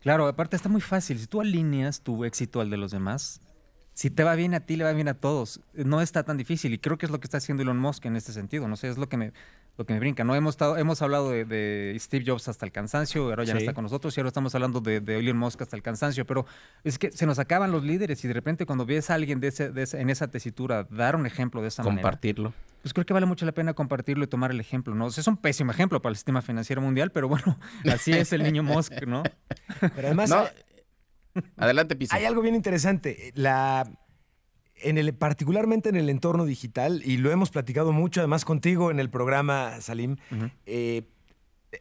[0.00, 1.18] Claro, aparte está muy fácil.
[1.18, 3.40] Si tú alineas tu éxito al de los demás,
[3.94, 5.62] si te va bien a ti, le va bien a todos.
[5.72, 8.16] No está tan difícil y creo que es lo que está haciendo Elon Musk en
[8.16, 8.68] este sentido.
[8.68, 9.32] No sé, es lo que me,
[9.76, 10.24] lo que me brinca.
[10.24, 10.34] ¿no?
[10.34, 13.84] Hemos, estado, hemos hablado de, Steve Jobs hasta el cansancio, ahora ya no está con
[13.84, 16.46] nosotros y ahora estamos hablando de, de Elon Musk hasta el cansancio, pero
[16.84, 19.48] es que se nos acaban los líderes y de repente cuando ves a alguien de
[19.48, 22.02] ese, en esa tesitura dar un ejemplo de esa manera.
[22.02, 22.52] Compartirlo.
[22.82, 25.08] Pues creo que vale mucho la pena compartirlo y tomar el ejemplo, ¿no?
[25.08, 27.58] es un pésimo ejemplo para el sistema financiero mundial, pero bueno,
[27.92, 29.22] así es el niño Musk, ¿no?
[29.80, 30.32] Pero además...
[31.56, 32.14] Adelante, Pisa.
[32.14, 33.32] Hay algo bien interesante.
[33.34, 33.90] La
[34.76, 39.00] en el, particularmente en el entorno digital, y lo hemos platicado mucho además contigo en
[39.00, 40.16] el programa, Salim,
[40.66, 41.02] eh,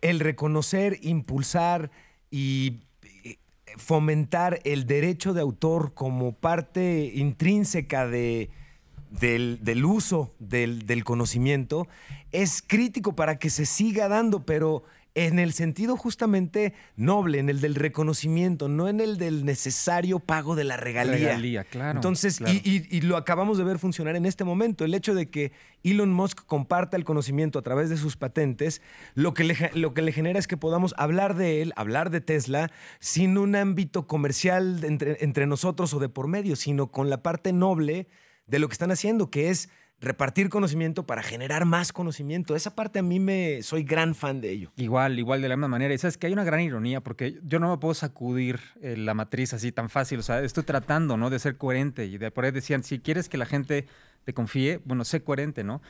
[0.01, 1.91] el reconocer, impulsar
[2.31, 2.81] y
[3.23, 3.37] eh,
[3.77, 8.49] fomentar el derecho de autor como parte intrínseca de,
[9.09, 11.87] del, uso del, del, conocimiento
[12.31, 14.83] es crítico para que se siga dando, pero
[15.15, 20.55] en el sentido justamente noble, en el del reconocimiento, no en el del necesario pago
[20.55, 21.27] de la regalía.
[21.29, 21.97] Regalía, claro.
[21.97, 24.85] Entonces, Y, lo acabamos de ver funcionar en este momento.
[24.85, 25.51] El hecho de que
[25.83, 28.81] Elon Musk comparta el conocimiento a través de sus patentes,
[29.13, 32.21] lo que le, lo que le genera es que podamos hablar de él, hablar de
[32.21, 37.21] Tesla, sin un ámbito comercial entre, entre nosotros o de por medio, sino con la
[37.21, 38.07] parte noble
[38.47, 39.69] de lo que están haciendo, que es
[40.03, 42.55] repartir conocimiento para generar más conocimiento.
[42.55, 44.71] Esa parte a mí me soy gran fan de ello.
[44.75, 45.93] Igual, igual de la misma manera.
[45.93, 49.13] Y sabes que hay una gran ironía porque yo no me puedo sacudir eh, la
[49.13, 50.19] matriz así tan fácil.
[50.19, 51.29] O sea, estoy tratando, ¿no?
[51.29, 53.87] De ser coherente y de por ahí decían, si quieres que la gente
[54.25, 55.81] te confíe, bueno, sé coherente, ¿no?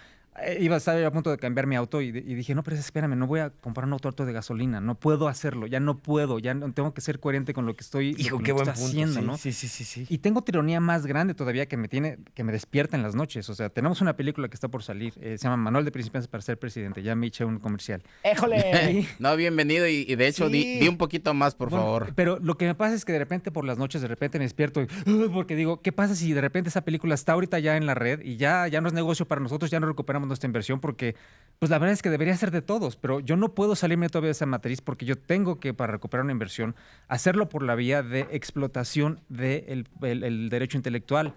[0.41, 2.76] Eh, iba a estar a punto de cambiar mi auto y, y, dije, no, pero
[2.76, 6.39] espérame, no voy a comprar un auto de gasolina, no puedo hacerlo, ya no puedo,
[6.39, 9.15] ya no, tengo que ser coherente con lo que estoy, Hijo, lo qué buen haciendo,
[9.15, 9.32] punto.
[9.34, 9.38] ¿no?
[9.38, 10.06] Sí, sí, sí, sí.
[10.10, 13.50] Y tengo tironía más grande todavía que me tiene, que me despierta en las noches.
[13.50, 16.28] O sea, tenemos una película que está por salir, eh, se llama Manual de Principiantes
[16.28, 18.02] para ser presidente, ya me eché un comercial.
[18.24, 19.08] ¡Éjole!
[19.19, 20.54] no, bienvenido y, y de hecho Sí.
[20.54, 22.13] di, di un poquito más, por Bueno, favor.
[22.15, 24.46] Pero lo que me pasa es que de repente por las noches, de repente me
[24.46, 24.88] despierto y,
[25.32, 28.22] porque digo, ¿qué pasa si de repente esa película está ahorita ya en la red
[28.24, 30.80] y ya, ya no es negocio para nosotros, ya no recuperamos nuestra inversión?
[30.80, 31.16] Porque,
[31.60, 34.30] pues la verdad es que debería ser de todos, pero yo no puedo salirme todavía
[34.30, 36.76] de esa matriz porque yo tengo que, para recuperar una inversión,
[37.08, 41.34] hacerlo por la vía de explotación del el, el derecho intelectual.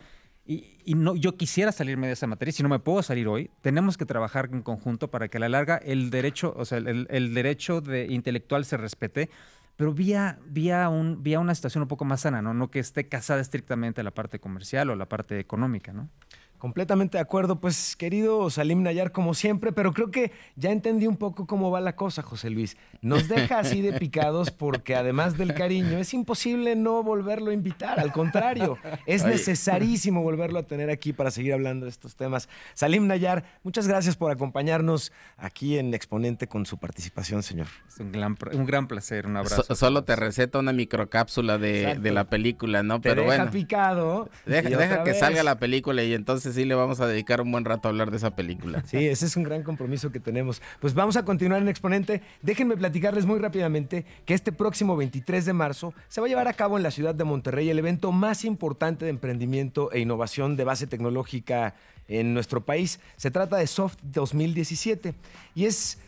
[0.49, 3.51] Y, y no, yo quisiera salirme de esa matriz y no me puedo salir hoy.
[3.63, 7.09] Tenemos que trabajar en conjunto para que a la larga el derecho, o sea, el,
[7.11, 9.29] el derecho de intelectual se respete,
[9.77, 12.55] pero vía, vía, un, vía una situación un poco más sana, ¿no?
[12.55, 16.09] No que esté casada estrictamente a la parte comercial o la parte económica, ¿no?
[16.59, 21.17] Completamente de acuerdo, pues querido Salim Nayar, como siempre, pero creo que ya entendí un
[21.17, 22.77] poco cómo va la cosa, José Luis.
[23.03, 28.01] Nos deja así de picados porque además del cariño, es imposible no volverlo a invitar,
[28.01, 32.49] al contrario, es necesarísimo volverlo a tener aquí para seguir hablando de estos temas.
[32.75, 37.67] Salim Nayar, muchas gracias por acompañarnos aquí en Exponente con su participación, señor.
[37.89, 39.63] Es un gran, un gran placer, un abrazo.
[39.63, 43.01] So- solo te receta una microcápsula de, de la película, ¿no?
[43.01, 43.51] Te Pero deja bueno.
[43.51, 44.31] picado.
[44.47, 45.19] Deja, deja que vez.
[45.19, 48.11] salga la película y entonces sí le vamos a dedicar un buen rato a hablar
[48.11, 48.83] de esa película.
[48.87, 50.63] Sí, ese es un gran compromiso que tenemos.
[50.81, 52.23] Pues vamos a continuar en Exponente.
[52.43, 56.55] Déjenme platicarles muy rápidamente que este próximo 23 de marzo se va a llevar a
[56.55, 60.65] cabo en la ciudad de Monterrey el evento más importante de emprendimiento e innovación de
[60.65, 61.75] base tecnológica
[62.09, 63.01] en nuestro país.
[63.17, 65.15] Se trata de Soft 2017
[65.55, 65.99] y es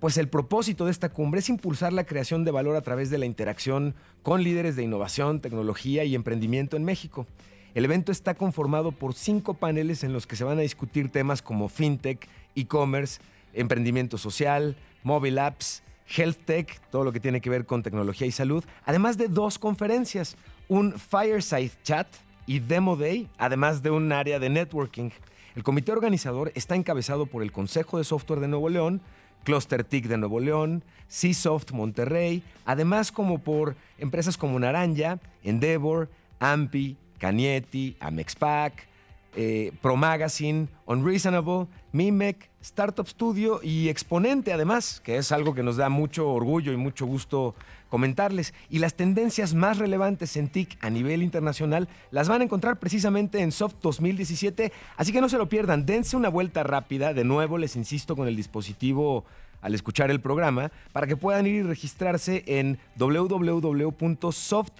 [0.00, 3.18] pues el propósito de esta cumbre es impulsar la creación de valor a través de
[3.18, 7.26] la interacción con líderes de innovación, tecnología y emprendimiento en México.
[7.74, 11.40] El evento está conformado por cinco paneles en los que se van a discutir temas
[11.40, 13.20] como fintech, e-commerce,
[13.52, 15.82] emprendimiento social, mobile apps,
[16.16, 19.58] health tech, todo lo que tiene que ver con tecnología y salud, además de dos
[19.58, 20.36] conferencias,
[20.68, 22.08] un fireside chat
[22.46, 25.10] y demo day, además de un área de networking.
[25.54, 29.00] El comité organizador está encabezado por el Consejo de Software de Nuevo León,
[29.44, 36.96] Cluster TIC de Nuevo León, Csoft Monterrey, además como por empresas como Naranja, Endeavor, Ampi,
[37.20, 38.88] Canieti, Amexpac,
[39.36, 45.76] eh, Pro Magazine, Unreasonable, Mimec, Startup Studio y Exponente además, que es algo que nos
[45.76, 47.54] da mucho orgullo y mucho gusto
[47.90, 48.54] comentarles.
[48.70, 53.40] Y las tendencias más relevantes en TIC a nivel internacional las van a encontrar precisamente
[53.40, 57.58] en Soft 2017, así que no se lo pierdan, dense una vuelta rápida, de nuevo
[57.58, 59.26] les insisto con el dispositivo
[59.60, 64.70] al escuchar el programa para que puedan ir y registrarse en www.softmty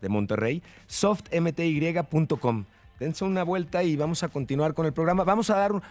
[0.00, 2.64] de Monterrey, softmty.com.
[3.00, 5.24] Dense una vuelta y vamos a continuar con el programa.
[5.24, 5.82] Vamos a dar un-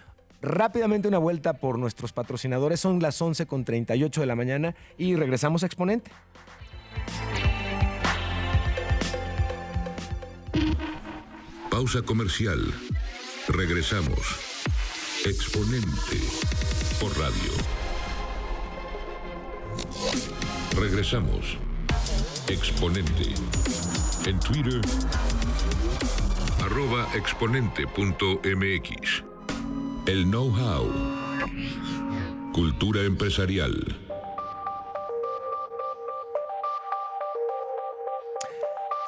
[0.42, 2.80] rápidamente una vuelta por nuestros patrocinadores.
[2.80, 6.12] Son las 11.38 de la mañana y regresamos a Exponente.
[11.70, 12.60] Pausa comercial.
[13.50, 14.20] Regresamos.
[15.26, 16.20] Exponente
[17.00, 17.52] por radio.
[20.76, 21.58] Regresamos.
[22.48, 23.34] Exponente.
[24.26, 24.82] En Twitter.
[26.64, 29.27] Arroba exponente.mx.
[30.08, 30.90] El know-how.
[32.54, 33.74] Cultura empresarial.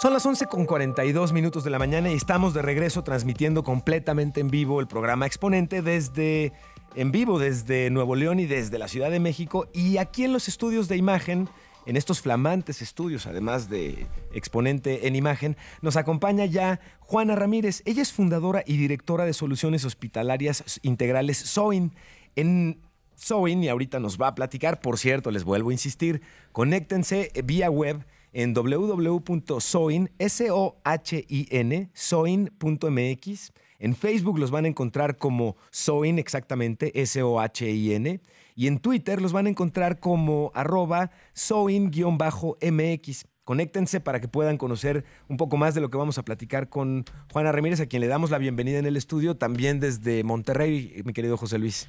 [0.02, 4.82] Son las 11.42 minutos de la mañana y estamos de regreso transmitiendo completamente en vivo
[4.82, 6.52] el programa Exponente desde
[6.96, 10.50] en vivo desde Nuevo León y desde la Ciudad de México y aquí en los
[10.50, 11.48] estudios de imagen,
[11.86, 17.82] en estos flamantes estudios, además de Exponente en imagen, nos acompaña ya Juana Ramírez.
[17.86, 21.94] Ella es fundadora y directora de soluciones hospitalarias integrales SOIN.
[22.36, 22.80] En
[23.16, 24.80] Soin y ahorita nos va a platicar.
[24.80, 33.52] Por cierto, les vuelvo a insistir, conéctense vía web en www.soin, S-O-H-I-N, soin.mx.
[33.80, 38.22] En Facebook los van a encontrar como Soin exactamente, S-O-H-I-N.
[38.60, 43.26] Y en Twitter los van a encontrar como arroba soin-mx.
[43.46, 47.06] Conéctense para que puedan conocer un poco más de lo que vamos a platicar con
[47.32, 51.14] Juana Ramírez, a quien le damos la bienvenida en el estudio, también desde Monterrey, mi
[51.14, 51.88] querido José Luis.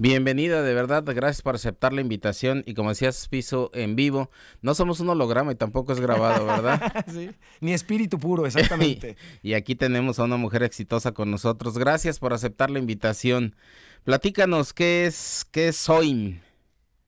[0.00, 4.30] Bienvenida, de verdad, gracias por aceptar la invitación y como decías, piso en vivo.
[4.62, 7.04] No somos un holograma y tampoco es grabado, ¿verdad?
[7.12, 7.32] Sí.
[7.60, 9.16] Ni espíritu puro, exactamente.
[9.42, 11.76] y aquí tenemos a una mujer exitosa con nosotros.
[11.76, 13.56] Gracias por aceptar la invitación.
[14.04, 16.42] Platícanos, ¿qué es, qué es SOIN?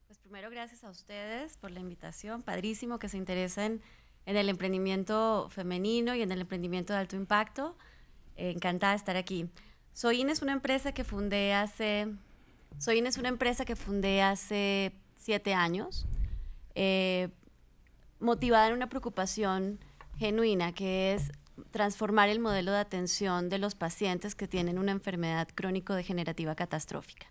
[0.09, 2.43] Pues primero gracias a ustedes por la invitación.
[2.43, 3.83] Padrísimo que se interesen
[4.27, 7.79] en el emprendimiento femenino y en el emprendimiento de alto impacto.
[8.35, 9.49] Eh, encantada de estar aquí.
[9.93, 12.09] Soin es una empresa que fundé hace.
[12.79, 16.07] Soin es una empresa que fundé hace siete años,
[16.75, 17.29] eh,
[18.21, 19.79] motivada en una preocupación
[20.19, 21.33] genuina, que es
[21.71, 27.27] transformar el modelo de atención de los pacientes que tienen una enfermedad crónico-degenerativa catastrófica.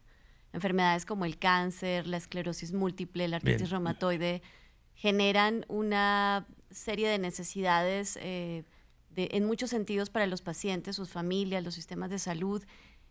[0.54, 4.42] Enfermedades como el cáncer, la esclerosis múltiple, la artritis reumatoide,
[4.96, 8.64] generan una serie de necesidades eh,
[9.16, 12.64] en muchos sentidos para los pacientes, sus familias, los sistemas de salud,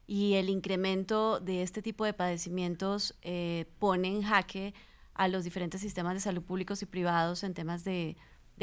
[0.09, 4.73] y el incremento de este tipo de padecimientos eh, pone en jaque
[5.13, 8.17] a los diferentes sistemas de salud públicos y privados en temas de,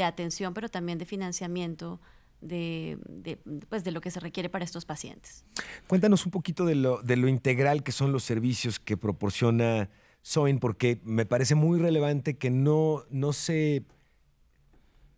[0.04, 2.02] atención, pero también de financiamiento
[2.42, 3.38] de, de,
[3.70, 5.46] pues de lo que se requiere para estos pacientes.
[5.88, 9.90] Cuéntanos un poquito de lo, de lo integral que son los servicios que proporciona
[10.24, 13.84] Soin, porque me parece muy relevante que no, no se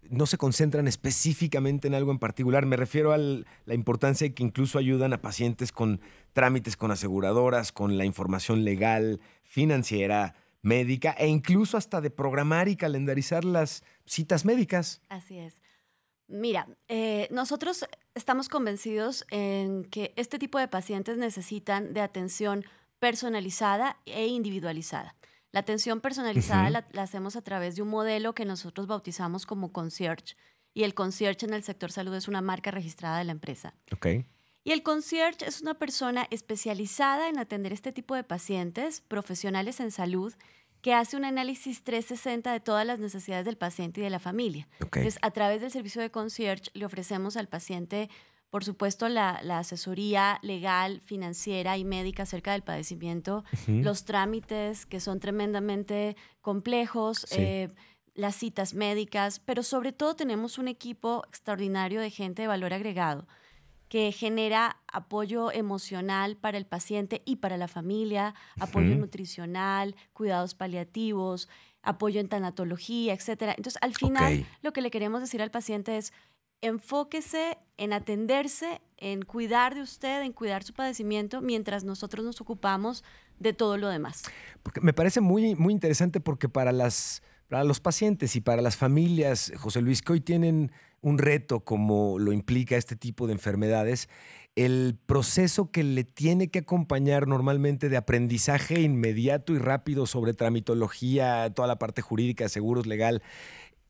[0.10, 2.66] no se concentran específicamente en algo en particular.
[2.66, 6.02] Me refiero a la importancia de que incluso ayudan a pacientes con
[6.34, 12.76] trámites con aseguradoras, con la información legal, financiera, médica e incluso hasta de programar y
[12.76, 15.02] calendarizar las citas médicas.
[15.10, 15.62] Así es.
[16.28, 22.66] Mira, eh, nosotros estamos convencidos en que este tipo de pacientes necesitan de atención
[23.00, 25.16] personalizada e individualizada.
[25.52, 30.36] La atención personalizada la, hacemos a través de un modelo que nosotros bautizamos como concierge.
[30.74, 33.74] Y el concierge en el sector salud es una marca registrada de la empresa.
[33.96, 34.26] Okay.
[34.64, 39.92] Y el concierge es una persona especializada en atender este tipo de pacientes, profesionales en
[39.92, 40.34] salud,
[40.82, 44.68] que hace un análisis 360 de todas las necesidades del paciente y de la familia.
[44.80, 48.10] Entonces, a través del servicio de concierge le ofrecemos al paciente,
[48.50, 55.20] por supuesto, la, asesoría legal, financiera y médica acerca del padecimiento, los trámites que son
[55.20, 57.26] tremendamente complejos.
[57.32, 57.70] Eh,
[58.14, 63.28] las citas médicas, pero sobre todo tenemos un equipo extraordinario de gente de valor agregado
[63.90, 71.48] que genera apoyo emocional para el paciente y para la familia, apoyo nutricional, cuidados paliativos,
[71.84, 73.54] apoyo en tanatología, etc.
[73.56, 76.12] Entonces, al final, lo que le queremos decir al paciente es,
[76.62, 83.04] enfóquese en atenderse, en cuidar de usted, en cuidar su padecimiento, mientras nosotros nos ocupamos
[83.40, 84.24] de todo lo demás.
[84.64, 88.76] Porque me parece muy, muy interesante porque para, las, para los pacientes y para las
[88.76, 94.10] familias, José Luis, que hoy tienen un reto como lo implica este tipo de enfermedades,
[94.56, 101.54] el proceso que le tiene que acompañar normalmente de aprendizaje inmediato y rápido sobre tramitología,
[101.54, 103.22] toda la parte jurídica, seguros, legal,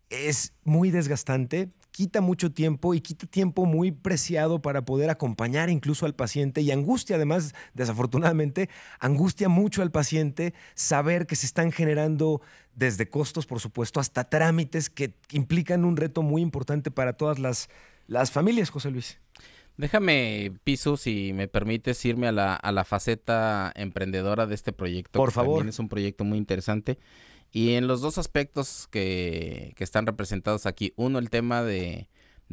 [0.09, 6.05] es muy desgastante, quita mucho tiempo y quita tiempo muy preciado para poder acompañar incluso
[6.05, 12.41] al paciente y angustia además, desafortunadamente, angustia mucho al paciente saber que se están generando
[12.75, 17.69] desde costos, por supuesto, hasta trámites que implican un reto muy importante para todas las,
[18.05, 19.19] las familias, José Luis.
[19.77, 25.19] Déjame, Piso, si me permites irme a la, a la faceta emprendedora de este proyecto.
[25.19, 25.57] Por favor.
[25.57, 26.97] También es un proyecto muy interesante.
[27.57, 32.07] Y en los dos aspectos que, están representados aquí, uno el tema de,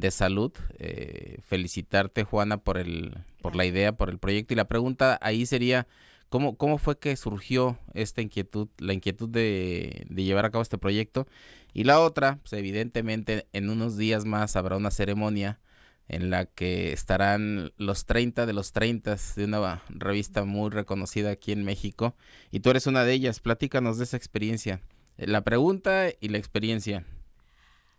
[0.09, 5.19] salud, eh, felicitarte Juana por, el, por la idea, por el proyecto y la pregunta
[5.21, 5.87] ahí sería,
[6.31, 10.79] ¿cómo, cómo fue que surgió esta inquietud, la inquietud de, de llevar a cabo este
[10.79, 11.27] proyecto?
[11.75, 15.61] Y la otra, pues evidentemente en unos días más habrá una ceremonia
[16.09, 21.53] en la que estarán los 30 de los 30 de una revista muy reconocida aquí
[21.53, 22.15] en México.
[22.51, 23.41] Y tú eres una de ellas.
[23.41, 24.81] Platícanos de esa experiencia.
[25.17, 27.05] La pregunta y la experiencia.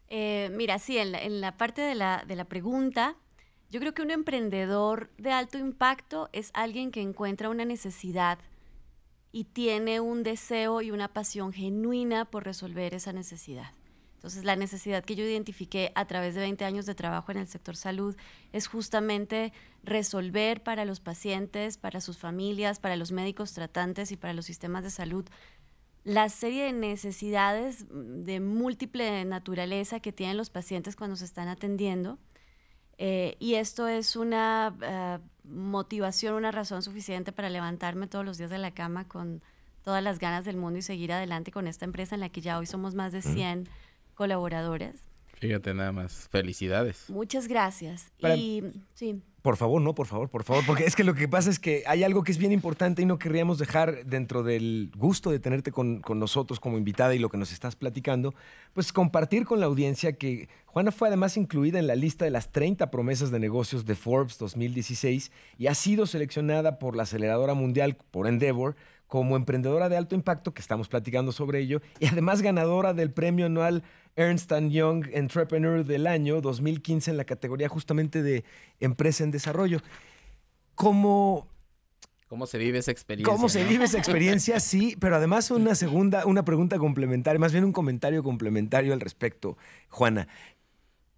[0.08, 3.16] Eh, mira, sí, en la, parte de la, de la pregunta,
[3.72, 8.40] yo creo que un emprendedor de alto impacto es alguien que encuentra una necesidad
[9.32, 13.72] y tiene un deseo y una pasión genuina por resolver esa necesidad.
[14.26, 17.48] Entonces, la necesidad que yo identifiqué a través de 20 años de trabajo en el
[17.48, 18.16] sector salud
[18.54, 19.54] es justamente
[19.84, 24.84] resolver para los pacientes, para sus familias, para los médicos tratantes y para los sistemas
[24.84, 25.26] de salud
[26.06, 32.20] la serie de necesidades de múltiple naturaleza que tienen los pacientes cuando se están atendiendo.
[32.98, 38.52] Eh, y esto es una eh, motivación, una razón suficiente para levantarme todos los días
[38.52, 39.42] de la cama con
[39.84, 42.60] todas las ganas del mundo y seguir adelante con esta empresa en la que ya
[42.60, 43.68] hoy somos más de 100
[44.14, 45.02] colaboradores.
[45.26, 47.10] Fíjate nada más, felicidades.
[47.10, 48.12] Muchas gracias.
[48.20, 49.22] y sí.
[49.46, 51.84] Por favor, no, por favor, por favor, porque es que lo que pasa es que
[51.86, 55.72] hay algo que es bien importante y no querríamos dejar dentro del gusto de tenerte
[55.72, 58.34] con, con, nosotros como invitada y lo que nos estás platicando,
[58.74, 62.52] pues compartir con la audiencia que Juana fue además incluida en la lista de las
[62.52, 67.98] 30 promesas de negocios de Forbes 2016 y ha sido seleccionada por la aceleradora mundial,
[68.10, 68.76] por Endeavor,
[69.08, 73.46] como emprendedora de alto impacto, que estamos platicando sobre ello, y además ganadora del premio
[73.46, 73.84] anual
[74.16, 78.44] Ernst Young Entrepreneur del año 2015 en la categoría justamente de
[78.80, 79.82] empresa en desarrollo.
[80.76, 81.48] ¿cómo,
[82.28, 83.34] ¿Cómo se vive esa experiencia?
[83.34, 84.60] ¿Cómo se vive esa experiencia?
[84.66, 89.58] Sí, pero además una segunda, una pregunta complementaria, más bien un comentario complementario al respecto,
[89.90, 90.28] Juana.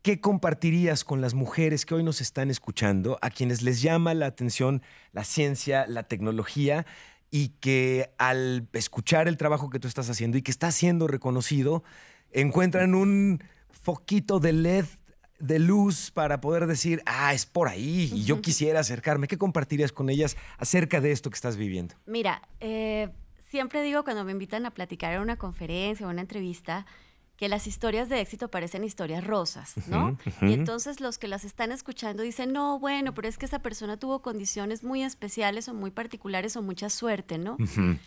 [0.04, 4.28] ¿Qué compartirías con las mujeres que hoy nos están escuchando, a quienes les llama la
[4.28, 4.82] atención
[5.12, 6.86] la ciencia, la tecnología,
[7.30, 11.84] y que al escuchar el trabajo que tú estás haciendo y que está siendo reconocido,
[12.32, 14.86] encuentran un foquito de LED
[15.40, 19.28] de luz para poder decir, ah, es por ahí y yo quisiera acercarme.
[19.28, 21.96] ¿Qué compartirías con ellas acerca de esto que estás viviendo?
[22.06, 23.10] Mira, eh,
[23.50, 26.86] siempre digo cuando me invitan a platicar en una conferencia o una entrevista,
[27.38, 30.18] que las historias de éxito parecen historias rosas, ¿no?
[30.42, 33.98] Y entonces los que las están escuchando dicen, no, bueno, pero es que esa persona
[33.98, 37.58] tuvo condiciones muy especiales o muy particulares o mucha suerte, ¿no?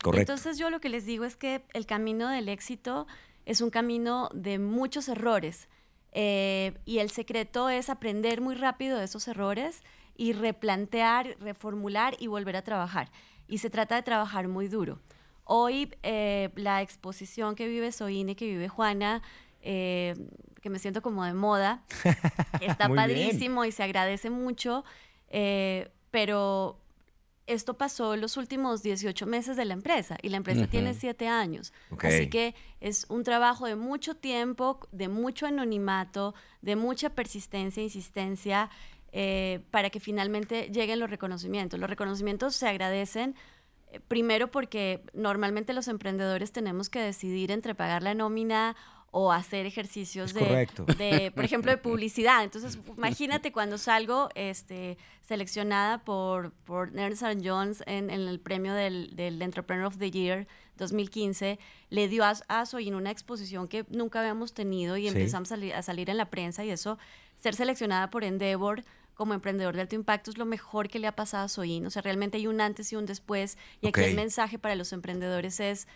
[0.02, 0.32] correcto.
[0.32, 3.06] Entonces yo lo que les digo es que el camino del éxito
[3.50, 5.68] es un camino de muchos errores.
[6.12, 9.82] Eh, y el secreto es aprender muy rápido de esos errores
[10.16, 13.10] y replantear, reformular y volver a trabajar.
[13.48, 15.00] Y se trata de trabajar muy duro.
[15.42, 19.20] Hoy eh, la exposición que vive Soine, que vive Juana,
[19.62, 20.14] eh,
[20.62, 21.82] que me siento como de moda,
[22.60, 24.84] está padrísimo y se agradece mucho,
[26.12, 26.79] pero
[27.52, 31.28] esto pasó en los últimos 18 meses de la empresa y la empresa tiene 7
[31.28, 31.72] años.
[31.98, 38.70] Así que es un trabajo de mucho tiempo, de mucho anonimato, de mucha persistencia, insistencia,
[39.70, 41.80] para que finalmente lleguen los reconocimientos.
[41.80, 43.34] Los reconocimientos se agradecen
[44.06, 48.76] primero porque normalmente los emprendedores tenemos que decidir entre pagar la nómina
[49.12, 52.44] o hacer ejercicios de, por ejemplo, de publicidad.
[52.44, 59.86] Entonces, imagínate cuando salgo este, seleccionada por, por Ernst Jones en, el premio del, Entrepreneur
[59.86, 60.46] of the Year
[60.76, 61.58] 2015,
[61.90, 65.74] le dio a, a en una exposición que nunca habíamos tenido y empezamos a salir,
[65.74, 66.98] a salir en la prensa y eso,
[67.36, 68.84] ser seleccionada por Endeavor
[69.20, 71.84] como emprendedor de alto impacto es lo mejor que le ha pasado a Soin.
[71.84, 73.58] O sea, realmente hay un antes y un después.
[73.82, 75.88] Y aquí el mensaje para los emprendedores es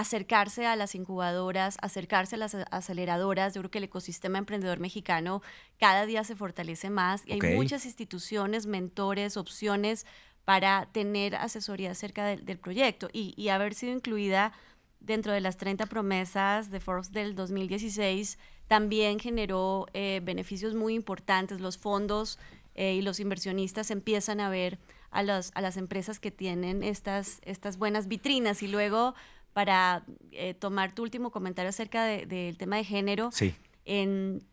[0.00, 3.54] acercarse a las incubadoras, acercarse a las aceleradoras.
[3.54, 5.42] Yo creo que el ecosistema emprendedor mexicano
[5.78, 10.04] cada día se fortalece más y hay muchas instituciones, mentores, opciones
[10.44, 14.52] para tener asesoría acerca del, proyecto y, y, haber sido incluida
[15.00, 18.38] dentro de las 30 promesas de Forbes del 2016
[18.68, 21.60] también generó eh, beneficios muy importantes.
[21.60, 22.38] Los fondos
[22.74, 24.78] eh, y los inversionistas empiezan a ver
[25.10, 28.62] a, a las empresas que tienen estas, estas buenas vitrinas.
[28.62, 29.14] Y luego,
[29.56, 33.54] para eh, tomar tu último comentario acerca del tema de género, sí.
[33.86, 34.44] en,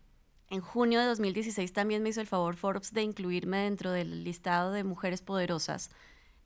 [0.49, 4.72] en junio de 2016 también me hizo el favor Forbes de incluirme dentro del listado
[4.72, 5.89] de mujeres poderosas.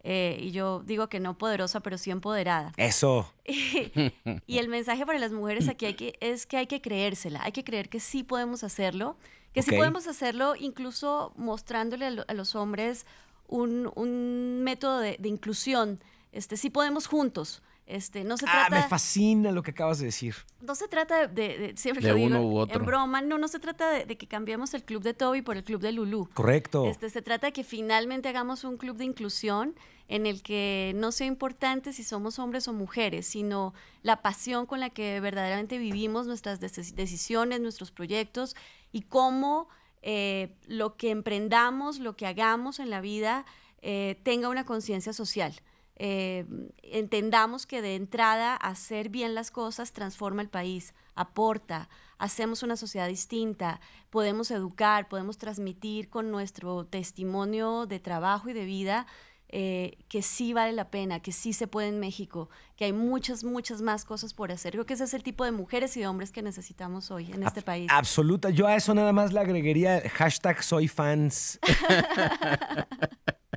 [0.01, 2.74] Eh, y yo digo que no poderosa, pero sí empoderada.
[2.78, 3.32] Eso.
[3.45, 7.51] y el mensaje para las mujeres aquí hay que, es que hay que creérsela, hay
[7.51, 9.18] que creer que sí podemos hacerlo,
[9.53, 13.05] que sí podemos hacerlo incluso mostrándole a, los hombres
[13.47, 16.03] un, un método de, de, inclusión.
[16.32, 17.62] Este, sí podemos juntos.
[17.88, 20.35] Este, no se ah, trata, me fascina lo que acabas de decir.
[20.59, 22.79] No se trata de, siempre uno u otro.
[22.79, 25.63] en broma, no, no se trata de, que cambiemos el club de Toby por el
[25.63, 26.29] club de Lulu.
[26.33, 26.85] Correcto.
[26.85, 29.73] Este, se trata de que finalmente hagamos un club de inclusión
[30.09, 33.73] en el que no sea importante si somos hombres o mujeres, sino
[34.03, 38.57] la pasión con la que verdaderamente vivimos nuestras decisiones, nuestros proyectos
[38.91, 39.69] y cómo
[40.01, 43.45] eh, lo que emprendamos, lo que hagamos en la vida
[43.81, 45.53] eh, tenga una conciencia social.
[45.99, 46.45] Eh,
[46.83, 51.89] entendamos que de entrada hacer bien las cosas transforma el país, aporta,
[52.19, 53.81] hacemos una sociedad distinta,
[54.11, 59.07] podemos educar, podemos transmitir con nuestro testimonio de trabajo y de vida
[59.49, 63.45] eh, que sí vale la pena, que sí se puede en México, que hay muchas,
[63.45, 64.73] muchas más cosas por hacer.
[64.73, 67.43] Creo que ese es el tipo de mujeres y de hombres que necesitamos hoy en
[67.43, 67.89] este país.
[67.89, 68.49] Absoluta.
[68.49, 71.59] Yo a eso nada más le agregaría hashtag soy fans.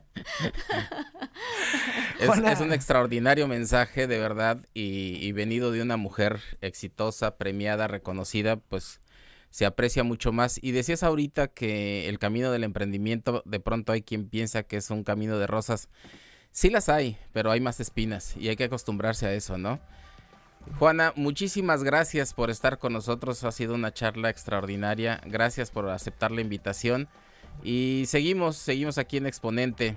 [2.20, 9.00] Es, un extraordinario mensaje, de verdad, y, venido de una mujer exitosa, premiada, reconocida, pues
[9.48, 10.58] se aprecia mucho más.
[10.62, 14.90] Y decías ahorita que el camino del emprendimiento, de pronto hay quien piensa que es
[14.90, 15.88] un camino de rosas.
[16.52, 19.80] Sí las hay, pero hay más espinas y hay que acostumbrarse a eso, ¿no?
[20.78, 23.44] Juana, muchísimas gracias por estar con nosotros.
[23.44, 25.20] Ha sido una charla extraordinaria.
[25.24, 27.08] Gracias por aceptar la invitación.
[27.62, 29.96] Y seguimos, seguimos aquí en Exponente.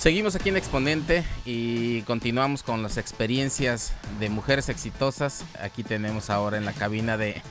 [0.00, 5.44] Seguimos aquí en Exponente y continuamos con las experiencias de mujeres exitosas.
[5.60, 7.42] Aquí tenemos ahora en la cabina de,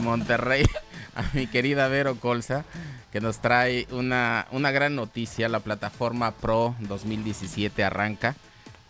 [0.00, 0.64] Monterrey
[1.16, 2.64] a mi querida Vero Colza,
[3.10, 5.48] que nos trae una, una gran noticia.
[5.48, 8.36] La plataforma Pro 2017 arranca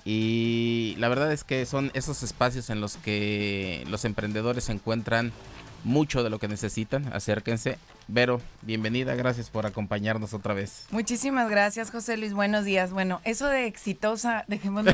[0.04, 5.32] Y la verdad es que son esos espacios en los que los emprendedores encuentran
[5.84, 7.12] mucho de lo que necesitan.
[7.12, 7.78] Acérquense.
[8.08, 10.86] Vero, bienvenida, gracias por acompañarnos otra vez.
[10.90, 12.34] Muchísimas gracias, José Luis.
[12.34, 12.90] Buenos días.
[12.90, 14.92] Bueno, eso de exitosa, dejémoslo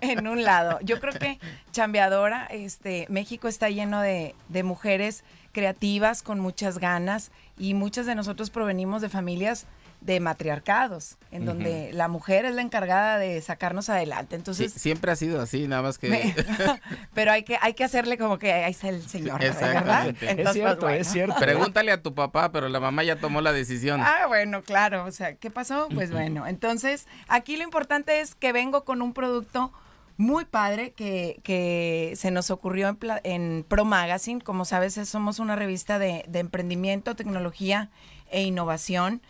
[0.00, 0.78] en un lado.
[0.82, 1.38] Yo creo que
[1.72, 8.14] chambeadora, este, México está lleno de, de mujeres creativas con muchas ganas y muchas de
[8.14, 9.66] nosotros provenimos de familias
[10.00, 14.36] de matriarcados, en donde la mujer es la encargada de sacarnos adelante.
[14.36, 16.34] Entonces siempre ha sido así, nada más que.
[17.14, 20.14] pero hay que hay que hacerle como que ahí está el señor, ¿verdad?
[20.20, 21.34] es cierto, pues, es cierto.
[21.38, 24.00] Pregúntale a tu papá, pero la mamá ya tomó la decisión.
[24.00, 25.04] Ah, bueno, claro.
[25.04, 25.88] O sea, ¿qué pasó?
[25.92, 29.72] Pues bueno, entonces aquí lo importante es que vengo con un producto
[30.16, 34.40] muy padre que, que se nos ocurrió en, en, Pro Magazine.
[34.40, 37.90] Como sabes, somos una revista de, de emprendimiento, tecnología
[38.30, 39.22] e innovación.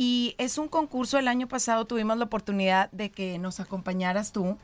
[0.00, 4.56] Y es un concurso, el año pasado tuvimos la oportunidad de que nos acompañaras tú.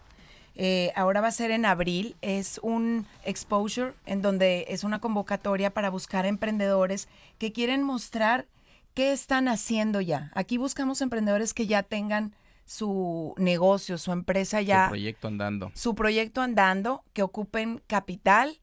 [0.54, 5.74] Eh, ahora va a ser en abril, es un exposure en donde es una convocatoria
[5.74, 7.08] para buscar emprendedores
[7.38, 8.46] que quieren mostrar
[8.94, 10.30] qué están haciendo ya.
[10.36, 12.32] Aquí buscamos emprendedores que ya tengan
[12.64, 14.84] su negocio, su empresa ya.
[14.84, 15.72] Su proyecto andando.
[15.74, 18.60] Su proyecto andando, que ocupen capital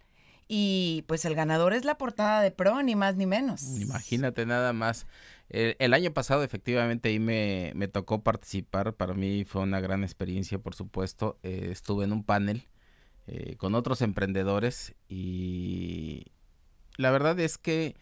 [0.48, 3.62] y pues el ganador es la portada de Pro, ni más ni menos.
[3.80, 5.06] Imagínate nada más.
[5.54, 10.76] El, año pasado efectivamente ahí me, tocó participar, para mí fue una gran experiencia, por
[10.76, 11.40] supuesto.
[11.44, 12.68] Eh, estuve en un panel
[13.28, 16.28] eh, con otros emprendedores y
[16.98, 17.96] la verdad es que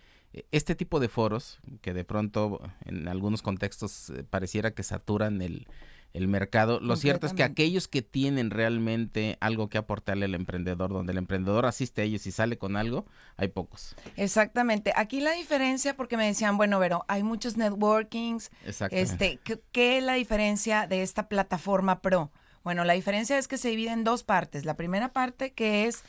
[0.51, 5.67] este tipo de foros, que de pronto en algunos contextos eh, pareciera que saturan el,
[6.13, 6.79] el mercado.
[6.79, 11.17] Lo cierto es que aquellos que tienen realmente algo que aportarle al emprendedor, donde el
[11.17, 13.05] emprendedor asiste a ellos y sale con algo,
[13.37, 13.95] hay pocos.
[14.15, 14.91] Exactamente.
[14.95, 18.49] Aquí la diferencia, porque me decían, bueno, pero hay muchos networkings.
[18.91, 19.39] Este,
[19.71, 22.31] ¿qué, es la diferencia de esta plataforma Pro?
[22.63, 24.65] Bueno, la diferencia es que se divide en dos partes.
[24.65, 26.03] La primera parte que es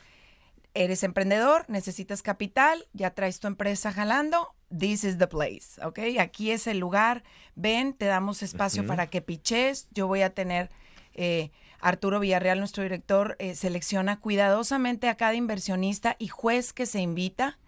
[0.73, 5.99] eres emprendedor, necesitas capital, ya traes tu empresa jalando, this is the place, ¿ok?
[6.19, 7.23] Aquí es el lugar,
[7.55, 10.69] ven, te damos espacio para que piches, yo voy a tener,
[11.13, 17.01] eh, Arturo Villarreal, nuestro director, eh, selecciona cuidadosamente a cada inversionista y juez que se
[17.01, 17.59] invita.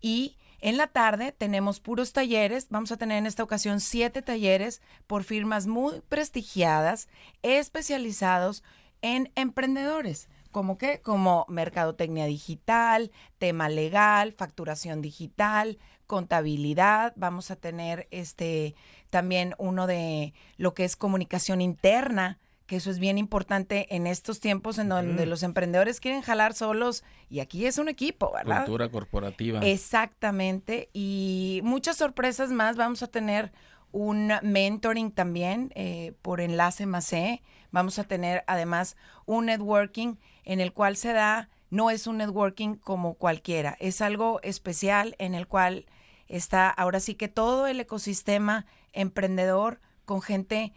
[0.00, 4.82] Y en la tarde tenemos puros talleres, vamos a tener en esta ocasión siete talleres
[5.06, 7.08] por firmas muy prestigiadas,
[7.42, 8.62] especializados
[9.00, 10.28] en emprendedores.
[10.52, 11.00] ¿Como qué?
[11.00, 17.14] Como mercadotecnia digital, tema legal, facturación digital, contabilidad.
[17.16, 18.74] Vamos a tener este
[19.10, 24.38] también uno de lo que es comunicación interna, que eso es bien importante en estos
[24.40, 28.64] tiempos en donde los emprendedores quieren jalar solos y aquí es un equipo, ¿verdad?
[28.64, 29.60] Cultura corporativa.
[29.60, 30.88] Exactamente.
[30.92, 32.76] Y muchas sorpresas más.
[32.76, 33.52] Vamos a tener
[33.90, 37.42] un mentoring también eh, por enlace más e.
[37.72, 38.96] Vamos a tener además
[39.26, 44.40] un networking en el cual se da, no es un networking como cualquiera, es algo
[44.42, 45.86] especial en el cual
[46.28, 50.72] está ahora sí que todo el ecosistema emprendedor con gente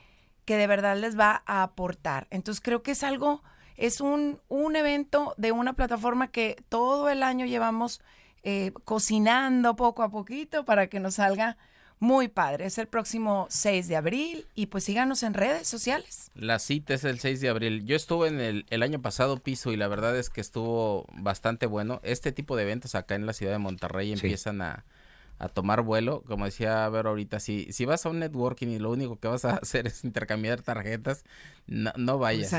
[0.45, 2.27] que de verdad les va a aportar.
[2.29, 3.43] Entonces creo que es algo,
[3.75, 8.01] es un, un evento de una plataforma que todo el año llevamos
[8.43, 11.57] eh, cocinando poco a poquito para que nos salga
[12.05, 12.67] muy padre.
[12.67, 16.31] Es el próximo 6 de abril y pues síganos en redes sociales.
[16.35, 17.85] La cita es el 6 de abril.
[17.85, 21.65] Yo estuve en el, el año pasado piso y la verdad es que estuvo bastante
[21.65, 21.99] bueno.
[22.03, 24.85] Este tipo de eventos acá en la ciudad de Monterrey empiezan a,
[25.39, 26.23] a tomar vuelo.
[26.27, 29.27] Como decía a ver ahorita, si, si vas a un networking y lo único que
[29.27, 31.23] vas a hacer es intercambiar tarjetas,
[31.67, 32.51] no, no vayas.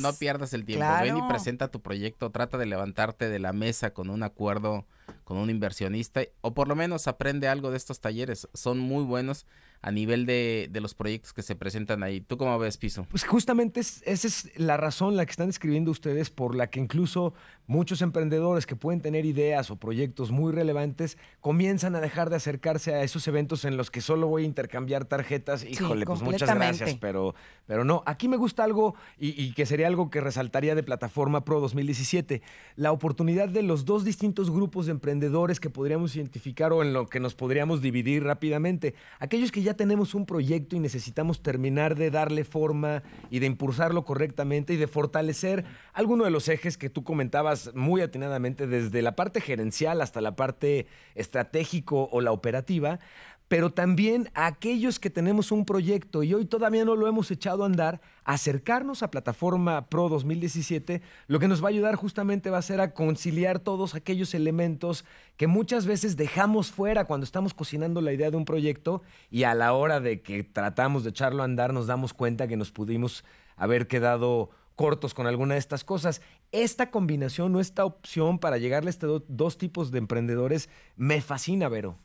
[0.00, 0.86] no, pierdas el tiempo.
[1.02, 4.86] Ven y presenta tu proyecto, trata de levantarte de la mesa con un acuerdo
[5.24, 8.48] con un inversionista o por lo menos aprende algo de estos talleres.
[8.54, 9.46] Son muy buenos
[9.82, 12.20] a nivel de, de los proyectos que se presentan ahí.
[12.20, 13.06] ¿Tú cómo ves, Piso?
[13.10, 17.34] Pues justamente esa es la razón la que están escribiendo ustedes por la que incluso
[17.66, 22.94] muchos emprendedores que pueden tener ideas o proyectos muy relevantes comienzan a dejar de acercarse
[22.94, 25.64] a esos eventos en los que solo voy a intercambiar tarjetas.
[25.64, 27.34] Híjole, pues muchas gracias, pero,
[27.66, 28.02] pero no.
[28.06, 32.42] Aquí me gusta algo y, y que sería algo que resaltaría de Plataforma Pro 2017,
[32.76, 37.06] la oportunidad de los dos distintos grupos de emprendedores que podríamos identificar o en lo
[37.06, 38.94] que nos podríamos dividir rápidamente.
[39.18, 44.04] Aquellos que ya tenemos un proyecto y necesitamos terminar de darle forma y de impulsarlo
[44.04, 49.16] correctamente y de fortalecer alguno de los ejes que tú comentabas muy atinadamente, desde la
[49.16, 50.86] parte gerencial hasta la parte
[51.16, 53.00] estratégico o la operativa,
[53.48, 57.62] pero también a aquellos que tenemos un proyecto y hoy todavía no lo hemos echado
[57.62, 62.58] a andar, acercarnos a Plataforma Pro 2017, lo que nos va a ayudar justamente va
[62.58, 65.04] a ser a conciliar todos aquellos elementos
[65.36, 69.54] que muchas veces dejamos fuera cuando estamos cocinando la idea de un proyecto y a
[69.54, 73.24] la hora de que tratamos de echarlo a andar nos damos cuenta que nos pudimos
[73.56, 76.20] haber quedado cortos con alguna de estas cosas.
[76.52, 81.68] Esta combinación o esta opción para llegarle a estos dos tipos de emprendedores me fascina,
[81.68, 81.96] Vero.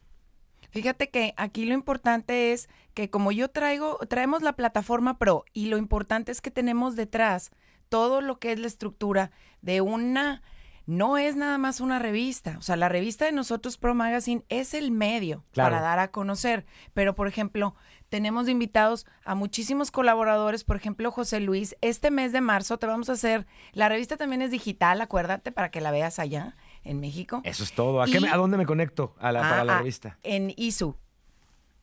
[0.71, 5.67] Fíjate que aquí lo importante es que como yo traigo, traemos la plataforma Pro y
[5.67, 7.51] lo importante es que tenemos detrás
[7.89, 10.41] todo lo que es la estructura de una,
[10.85, 14.73] no es nada más una revista, o sea, la revista de nosotros Pro Magazine es
[14.73, 17.75] el medio para dar a conocer, pero por ejemplo,
[18.07, 23.09] tenemos invitados a muchísimos colaboradores, por ejemplo, José Luis, este mes de marzo te vamos
[23.09, 27.41] a hacer, la revista también es digital, acuérdate, para que la veas allá en México.
[27.43, 28.01] Eso es todo.
[28.01, 30.17] ¿A, ¿a dónde me conecto a la, para la revista?
[30.23, 30.95] En ISU.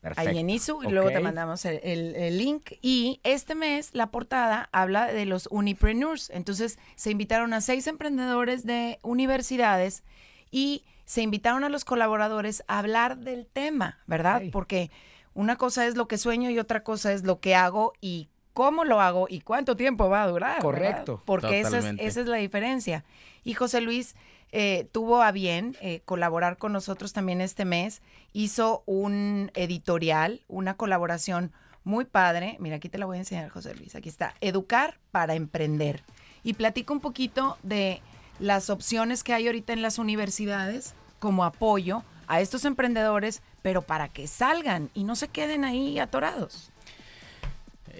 [0.01, 0.29] Perfecto.
[0.29, 2.71] Ahí en ISU, y luego te mandamos el, link.
[2.81, 6.29] Y este mes la portada habla de los unipreneurs.
[6.29, 10.03] Entonces se invitaron a seis emprendedores de universidades
[10.51, 14.43] y se invitaron a los colaboradores a hablar del tema, ¿verdad?
[14.53, 14.89] Porque
[15.33, 18.85] una cosa es lo que sueño y otra cosa es lo que hago y cómo
[18.85, 20.61] lo hago y cuánto tiempo va a durar.
[20.61, 21.21] Correcto.
[21.25, 23.03] Porque esa es, esa es la diferencia.
[23.43, 24.15] Y José Luis
[24.51, 28.01] eh, tuvo a bien eh, colaborar con nosotros también este mes.
[28.33, 31.51] Hizo un editorial, una colaboración
[31.83, 32.57] muy padre.
[32.59, 33.95] Mira, aquí te la voy a enseñar, José Luis.
[33.95, 34.33] Aquí está.
[34.41, 36.03] Educar para emprender.
[36.43, 38.01] Y platico un poquito de
[38.39, 44.07] las opciones que hay ahorita en las universidades como apoyo a estos emprendedores, pero para
[44.07, 46.71] que salgan y no se queden ahí atorados.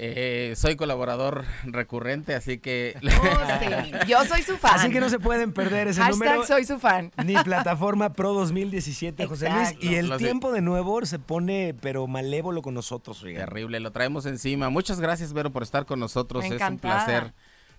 [0.01, 2.97] Eh, soy colaborador recurrente, así que...
[3.21, 4.75] Oh, Yo soy su fan.
[4.75, 6.45] Así que no se pueden perder ese Hashtag número.
[6.45, 7.11] soy su fan.
[7.25, 9.75] Ni plataforma Pro 2017, José Luis.
[9.81, 13.21] Y el tiempo de nuevo se pone, pero malévolo con nosotros.
[13.21, 14.69] Terrible, lo traemos encima.
[14.69, 16.45] Muchas gracias, Vero, por estar con nosotros.
[16.45, 17.33] es un placer.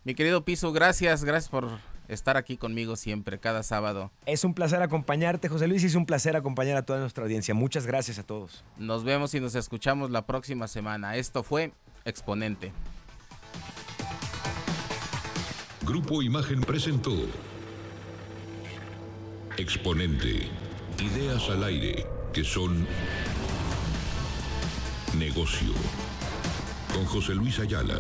[0.05, 1.68] Mi querido Piso, gracias, gracias por
[2.09, 4.11] estar aquí conmigo siempre, cada sábado.
[4.27, 7.55] Es un placer acompañarte, José Luis, y es un placer acompañar a toda nuestra audiencia.
[7.55, 8.64] Muchas gracias a todos.
[8.79, 11.16] Nos vemos y nos escuchamos la próxima semana.
[11.16, 11.73] Esto fue
[12.05, 12.72] Exponente.
[15.82, 17.12] Grupo Imagen presentó
[19.57, 20.48] Exponente.
[20.98, 22.86] Ideas al aire que son
[25.18, 25.72] negocio.
[26.94, 27.98] Con José Luis Ayala.